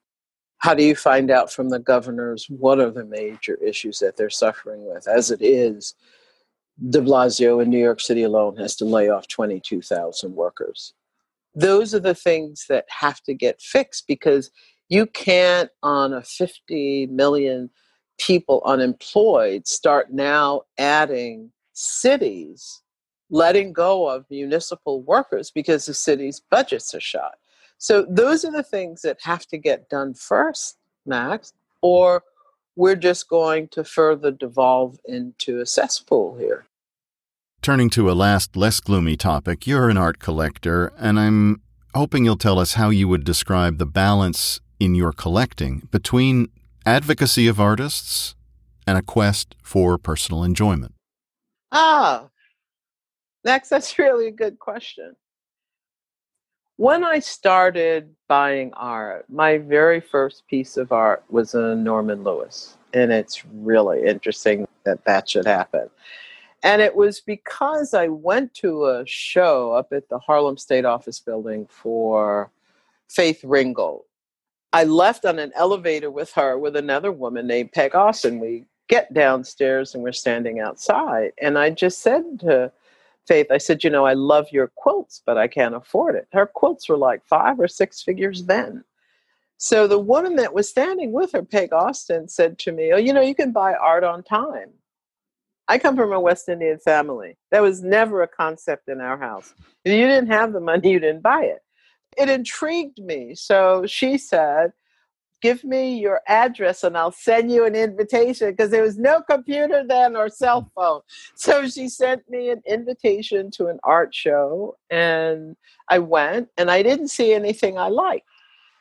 How 0.58 0.74
do 0.74 0.84
you 0.84 0.96
find 0.96 1.32
out 1.32 1.52
from 1.52 1.70
the 1.70 1.80
governors 1.80 2.48
what 2.50 2.80
are 2.80 2.92
the 2.92 3.06
major 3.06 3.56
issues 3.56 4.00
that 4.00 4.18
they're 4.18 4.30
suffering 4.30 4.86
with? 4.86 5.08
As 5.08 5.32
it 5.32 5.42
is, 5.42 5.96
de 6.90 7.00
Blasio 7.00 7.62
in 7.62 7.70
New 7.70 7.80
York 7.80 8.00
City 8.02 8.24
alone 8.24 8.58
has 8.58 8.76
to 8.78 8.86
lay 8.86 9.10
off 9.10 9.28
22,000 9.28 10.36
workers. 10.36 10.94
Those 11.54 11.94
are 11.94 12.00
the 12.00 12.16
things 12.16 12.66
that 12.70 12.86
have 12.90 13.22
to 13.24 13.34
get 13.34 13.62
fixed 13.62 14.08
because 14.08 14.52
you 14.90 15.06
can't, 15.06 15.70
on 15.84 16.14
a 16.14 16.22
50 16.22 17.08
million 17.08 17.70
people 18.20 18.62
unemployed, 18.66 19.68
start 19.68 20.12
now 20.12 20.64
adding 20.78 21.52
cities 21.74 22.82
letting 23.32 23.72
go 23.72 24.08
of 24.10 24.26
municipal 24.30 25.02
workers 25.02 25.50
because 25.50 25.86
the 25.86 25.94
city's 25.94 26.40
budgets 26.40 26.94
are 26.94 27.00
shot. 27.00 27.36
So 27.78 28.06
those 28.08 28.46
are 28.46 28.52
the 28.52 28.62
things 28.62 29.02
that 29.02 29.18
have 29.24 29.48
to 29.48 29.58
get 29.58 29.90
done 29.90 30.14
first, 30.14 30.78
Max, 31.06 31.54
or 31.82 32.24
we're 32.76 32.96
just 32.96 33.28
going 33.28 33.70
to 33.70 33.84
further 33.84 34.32
devolve 34.32 35.00
into 35.06 35.62
a 35.62 35.66
cesspool 35.66 36.38
here. 36.38 36.66
Turning 37.62 37.92
to 37.92 38.10
a 38.10 38.14
last, 38.14 38.56
less 38.56 38.80
gloomy 38.80 39.16
topic, 39.16 39.68
you're 39.68 39.88
an 39.88 39.96
art 39.96 40.18
collector, 40.18 40.92
and 40.98 41.20
I'm 41.20 41.62
hoping 41.94 42.26
you'll 42.26 42.36
tell 42.36 42.58
us 42.58 42.74
how 42.74 42.90
you 42.90 43.08
would 43.08 43.24
describe 43.24 43.78
the 43.78 43.86
balance 43.86 44.60
in 44.80 44.96
your 44.96 45.12
collecting 45.12 45.88
between 45.92 46.48
advocacy 46.88 47.46
of 47.46 47.60
artists 47.60 48.34
and 48.88 48.98
a 48.98 49.04
quest 49.04 49.54
for 49.62 50.00
personal 50.00 50.44
enjoyment. 50.44 50.96
Ah, 51.72 52.30
next, 53.46 53.70
that's 53.70 54.00
really 54.00 54.26
a 54.26 54.32
good 54.32 54.58
question. 54.58 55.16
When 56.78 57.04
I 57.04 57.20
started 57.20 58.16
buying 58.28 58.74
art, 58.74 59.26
my 59.30 59.60
very 59.60 60.00
first 60.00 60.48
piece 60.48 60.78
of 60.78 60.92
art 60.92 61.24
was 61.30 61.54
a 61.54 61.76
Norman 61.76 62.24
Lewis. 62.24 62.76
And 62.96 63.12
it's 63.12 63.46
really 63.46 64.04
interesting 64.04 64.68
that 64.84 65.06
that 65.06 65.30
should 65.30 65.46
happen. 65.46 65.92
And 66.64 66.82
it 66.82 66.96
was 66.96 67.22
because 67.22 67.94
I 67.94 68.08
went 68.08 68.54
to 68.56 68.86
a 68.86 69.04
show 69.06 69.72
up 69.72 69.92
at 69.92 70.10
the 70.10 70.20
Harlem 70.20 70.58
State 70.58 70.86
Office 70.86 71.20
building 71.20 71.68
for 71.70 72.52
Faith 73.10 73.44
Ringgold. 73.44 74.04
I 74.74 74.84
left 74.86 75.26
on 75.26 75.40
an 75.40 75.52
elevator 75.56 76.12
with 76.12 76.32
her 76.34 76.58
with 76.58 76.76
another 76.76 77.12
woman 77.12 77.48
named 77.48 77.72
Peg 77.74 77.96
Alston. 77.96 78.40
We 78.40 78.66
get 78.88 79.14
downstairs 79.14 79.96
and 79.96 80.04
we're 80.04 80.12
standing 80.12 80.60
outside. 80.60 81.32
And 81.42 81.58
I 81.58 81.72
just 81.72 82.02
said 82.02 82.40
to 82.42 82.72
Faith, 83.28 83.48
I 83.52 83.58
said, 83.58 83.84
You 83.84 83.90
know, 83.90 84.06
I 84.06 84.14
love 84.14 84.48
your 84.52 84.72
quilts, 84.76 85.22
but 85.26 85.38
I 85.38 85.48
can't 85.48 85.76
afford 85.76 86.16
it. 86.16 86.28
Her 86.32 86.46
quilts 86.46 86.90
were 86.90 86.98
like 86.98 87.26
five 87.26 87.60
or 87.60 87.68
six 87.68 88.02
figures 88.02 88.46
then. 88.46 88.84
So 89.58 89.88
the 89.88 90.00
woman 90.00 90.38
that 90.38 90.54
was 90.54 90.70
standing 90.70 91.12
with 91.12 91.34
her, 91.34 91.44
Peg 91.44 91.72
Alston, 91.72 92.28
said 92.28 92.58
to 92.60 92.72
me, 92.72 92.94
Oh, 92.94 92.98
you 92.98 93.14
know, 93.14 93.22
you 93.22 93.36
can 93.36 93.52
buy 93.52 93.74
art 93.74 94.04
on 94.04 94.24
time. 94.24 94.70
I 95.72 95.78
come 95.78 95.96
from 95.96 96.12
a 96.12 96.20
West 96.20 96.50
Indian 96.50 96.80
family. 96.80 97.38
That 97.50 97.62
was 97.62 97.82
never 97.82 98.24
a 98.24 98.28
concept 98.28 98.90
in 98.90 99.00
our 99.00 99.18
house. 99.18 99.54
If 99.86 99.94
you 99.94 100.06
didn't 100.06 100.30
have 100.30 100.52
the 100.52 100.60
money, 100.60 100.92
you 100.92 101.00
didn't 101.00 101.22
buy 101.22 101.44
it. 101.44 101.60
It 102.18 102.28
intrigued 102.28 103.00
me. 103.00 103.36
So 103.36 103.86
she 103.88 104.18
said, 104.18 104.74
Give 105.42 105.64
me 105.64 105.98
your 105.98 106.20
address 106.28 106.84
and 106.84 106.98
I'll 106.98 107.14
send 107.14 107.54
you 107.54 107.66
an 107.66 107.74
invitation 107.74 108.52
because 108.52 108.70
there 108.70 108.82
was 108.82 108.98
no 108.98 109.22
computer 109.22 109.86
then 109.88 110.18
or 110.18 110.28
cell 110.28 110.64
mm. 110.64 110.72
phone. 110.76 111.02
So 111.36 111.66
she 111.70 111.88
sent 111.88 112.30
me 112.30 112.50
an 112.50 112.62
invitation 112.68 113.50
to 113.52 113.68
an 113.68 113.80
art 113.86 114.14
show 114.14 114.76
and 114.90 115.56
I 115.88 116.00
went 116.00 116.50
and 116.58 116.70
I 116.70 116.84
didn't 116.84 117.08
see 117.08 117.32
anything 117.34 117.78
I 117.78 117.88
liked. 117.88 118.28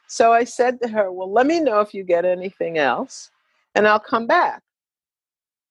So 0.08 0.32
I 0.32 0.42
said 0.42 0.80
to 0.82 0.88
her, 0.88 1.12
Well, 1.12 1.32
let 1.32 1.46
me 1.46 1.60
know 1.60 1.78
if 1.78 1.94
you 1.94 2.02
get 2.02 2.24
anything 2.24 2.78
else 2.78 3.30
and 3.76 3.86
I'll 3.86 4.00
come 4.00 4.26
back. 4.26 4.64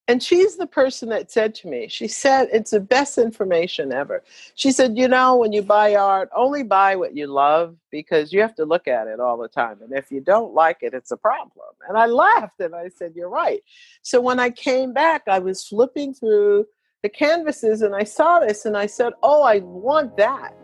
And 0.10 0.24
she's 0.24 0.58
the 0.58 0.66
person 0.66 1.10
that 1.10 1.30
said 1.30 1.54
to 1.56 1.68
me, 1.68 1.88
she 1.88 2.08
said, 2.08 2.50
it's 2.52 2.72
the 2.72 2.80
best 2.80 3.20
information 3.20 3.94
ever. 3.94 4.24
She 4.56 4.72
said, 4.72 4.98
you 4.98 5.08
know, 5.08 5.36
when 5.36 5.54
you 5.54 5.62
buy 5.62 5.94
art, 5.94 6.32
only 6.36 6.64
buy 6.64 6.96
what 6.96 7.16
you 7.16 7.28
love 7.28 7.76
because 7.92 8.34
you 8.34 8.42
have 8.42 8.56
to 8.56 8.66
look 8.66 8.88
at 8.88 9.06
it 9.06 9.20
all 9.20 9.38
the 9.38 9.48
time. 9.48 9.78
And 9.84 9.94
if 9.94 10.10
you 10.10 10.20
don't 10.20 10.56
like 10.56 10.78
it, 10.82 10.96
it's 10.96 11.12
a 11.12 11.18
problem. 11.18 11.76
And 11.88 11.96
I 11.96 12.08
laughed 12.08 12.60
and 12.60 12.74
I 12.74 12.90
said, 12.90 13.14
you're 13.16 13.30
right. 13.30 13.62
So 14.02 14.20
when 14.20 14.40
I 14.40 14.50
came 14.50 14.94
back, 14.94 15.28
I 15.28 15.38
was 15.38 15.64
flipping 15.64 16.16
through 16.16 16.66
the 17.04 17.10
canvases 17.10 17.84
and 17.84 17.96
I 17.96 18.04
saw 18.04 18.40
this 18.40 18.66
and 18.66 18.76
I 18.76 18.88
said, 18.88 19.14
oh, 19.22 19.44
I 19.44 19.60
want 19.60 20.18
that. 20.18 20.56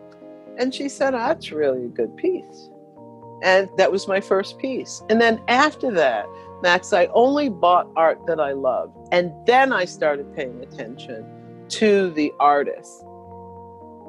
And 0.57 0.73
she 0.73 0.89
said, 0.89 1.13
oh, 1.13 1.19
that's 1.19 1.51
really 1.51 1.85
a 1.85 1.89
good 1.89 2.17
piece. 2.17 2.71
And 3.43 3.69
that 3.77 3.91
was 3.91 4.07
my 4.07 4.21
first 4.21 4.57
piece. 4.57 5.03
And 5.07 5.21
then 5.21 5.39
after 5.47 5.91
that, 5.91 6.25
Max, 6.63 6.93
I 6.93 7.05
only 7.13 7.49
bought 7.49 7.87
art 7.95 8.25
that 8.25 8.39
I 8.39 8.53
loved. 8.53 8.94
And 9.11 9.31
then 9.45 9.71
I 9.71 9.85
started 9.85 10.33
paying 10.35 10.61
attention 10.63 11.25
to 11.69 12.11
the 12.11 12.31
artist. 12.39 13.03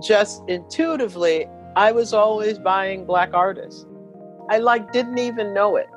Just 0.03 0.43
intuitively, 0.49 1.47
I 1.75 1.93
was 1.93 2.13
always 2.13 2.59
buying 2.59 3.05
black 3.05 3.35
artists. 3.35 3.87
I 4.49 4.59
like 4.59 4.93
didn't 4.93 5.19
even 5.19 5.53
know 5.53 5.77
it. 5.77 5.89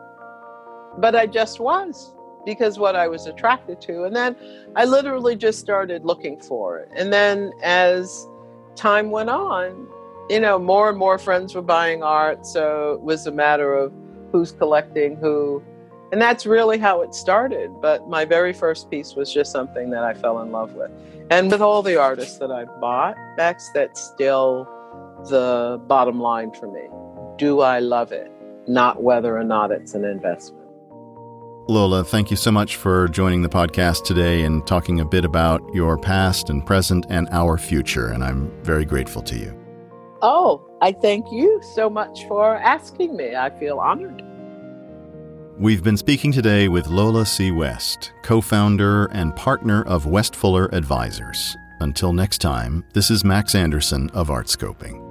But 0.98 1.16
I 1.16 1.28
just 1.28 1.60
was 1.60 2.14
because 2.46 2.80
what 2.80 2.96
I 2.96 3.08
was 3.08 3.28
attracted 3.28 3.80
to. 3.82 4.04
And 4.04 4.16
then 4.16 4.36
I 4.76 4.86
literally 4.86 5.36
just 5.36 5.60
started 5.60 6.06
looking 6.06 6.40
for 6.40 6.80
it. 6.80 6.90
And 6.96 7.14
then 7.14 7.52
as 7.62 8.28
time 8.76 9.12
went 9.12 9.30
on, 9.30 9.88
you 10.30 10.40
know, 10.40 10.58
more 10.60 10.90
and 10.90 10.98
more 10.98 11.18
friends 11.18 11.56
were 11.56 11.62
buying 11.62 12.04
art. 12.04 12.46
So 12.46 12.94
it 12.94 13.02
was 13.02 13.28
a 13.28 13.32
matter 13.32 13.74
of 13.74 13.94
who's 14.32 14.52
collecting 14.52 15.16
who 15.18 15.64
and 16.12 16.22
that's 16.22 16.46
really 16.46 16.78
how 16.78 17.02
it 17.02 17.14
started. 17.14 17.72
But 17.82 18.10
my 18.10 18.26
very 18.26 18.54
first 18.54 18.90
piece 18.90 19.16
was 19.16 19.34
just 19.34 19.52
something 19.52 19.90
that 19.92 20.04
I 20.04 20.14
fell 20.14 20.42
in 20.42 20.52
love 20.52 20.74
with. 20.74 20.92
And 21.30 21.52
with 21.52 21.62
all 21.62 21.84
the 21.84 21.96
artists 21.96 22.40
that 22.40 22.52
I've 22.52 22.80
bought, 22.82 23.16
that's 23.38 23.72
that's 23.72 24.02
still 24.02 24.68
the 25.30 25.82
bottom 25.88 26.20
line 26.20 26.52
for 26.52 26.72
me. 26.72 26.88
Do 27.38 27.62
I 27.62 27.80
love 27.80 28.12
it? 28.12 28.32
Not 28.68 29.04
whether 29.04 29.38
or 29.38 29.44
not 29.44 29.72
it's 29.72 29.94
an 29.94 30.06
investment. 30.06 30.60
Lola, 31.68 32.04
thank 32.04 32.32
you 32.32 32.38
so 32.38 32.52
much 32.52 32.78
for 32.78 33.08
joining 33.08 33.44
the 33.44 33.50
podcast 33.50 34.04
today 34.04 34.42
and 34.44 34.66
talking 34.66 35.00
a 35.00 35.06
bit 35.06 35.24
about 35.24 35.62
your 35.72 36.00
past 36.00 36.50
and 36.50 36.66
present 36.66 37.06
and 37.10 37.30
our 37.32 37.60
future. 37.60 38.08
And 38.08 38.24
I'm 38.24 38.52
very 38.64 38.86
grateful 38.86 39.22
to 39.22 39.38
you. 39.38 39.56
Oh, 40.24 40.68
I 40.82 40.92
thank 40.92 41.32
you 41.32 41.62
so 41.76 41.88
much 41.88 42.26
for 42.26 42.56
asking 42.56 43.16
me. 43.16 43.36
I 43.36 43.52
feel 43.60 43.78
honored. 43.78 44.24
We've 45.60 45.84
been 45.84 45.98
speaking 45.98 46.32
today 46.32 46.70
with 46.70 46.88
Lola 46.88 47.26
C. 47.26 47.52
West, 47.52 48.14
co 48.22 48.40
founder 48.40 49.08
and 49.08 49.36
partner 49.36 49.84
of 49.84 50.06
WestFuller 50.06 50.72
Advisors. 50.72 51.58
Until 51.82 52.14
next 52.14 52.38
time, 52.38 52.86
this 52.94 53.12
is 53.12 53.26
Max 53.26 53.56
Anderson 53.56 54.10
of 54.12 54.30
Artscoping. 54.30 55.09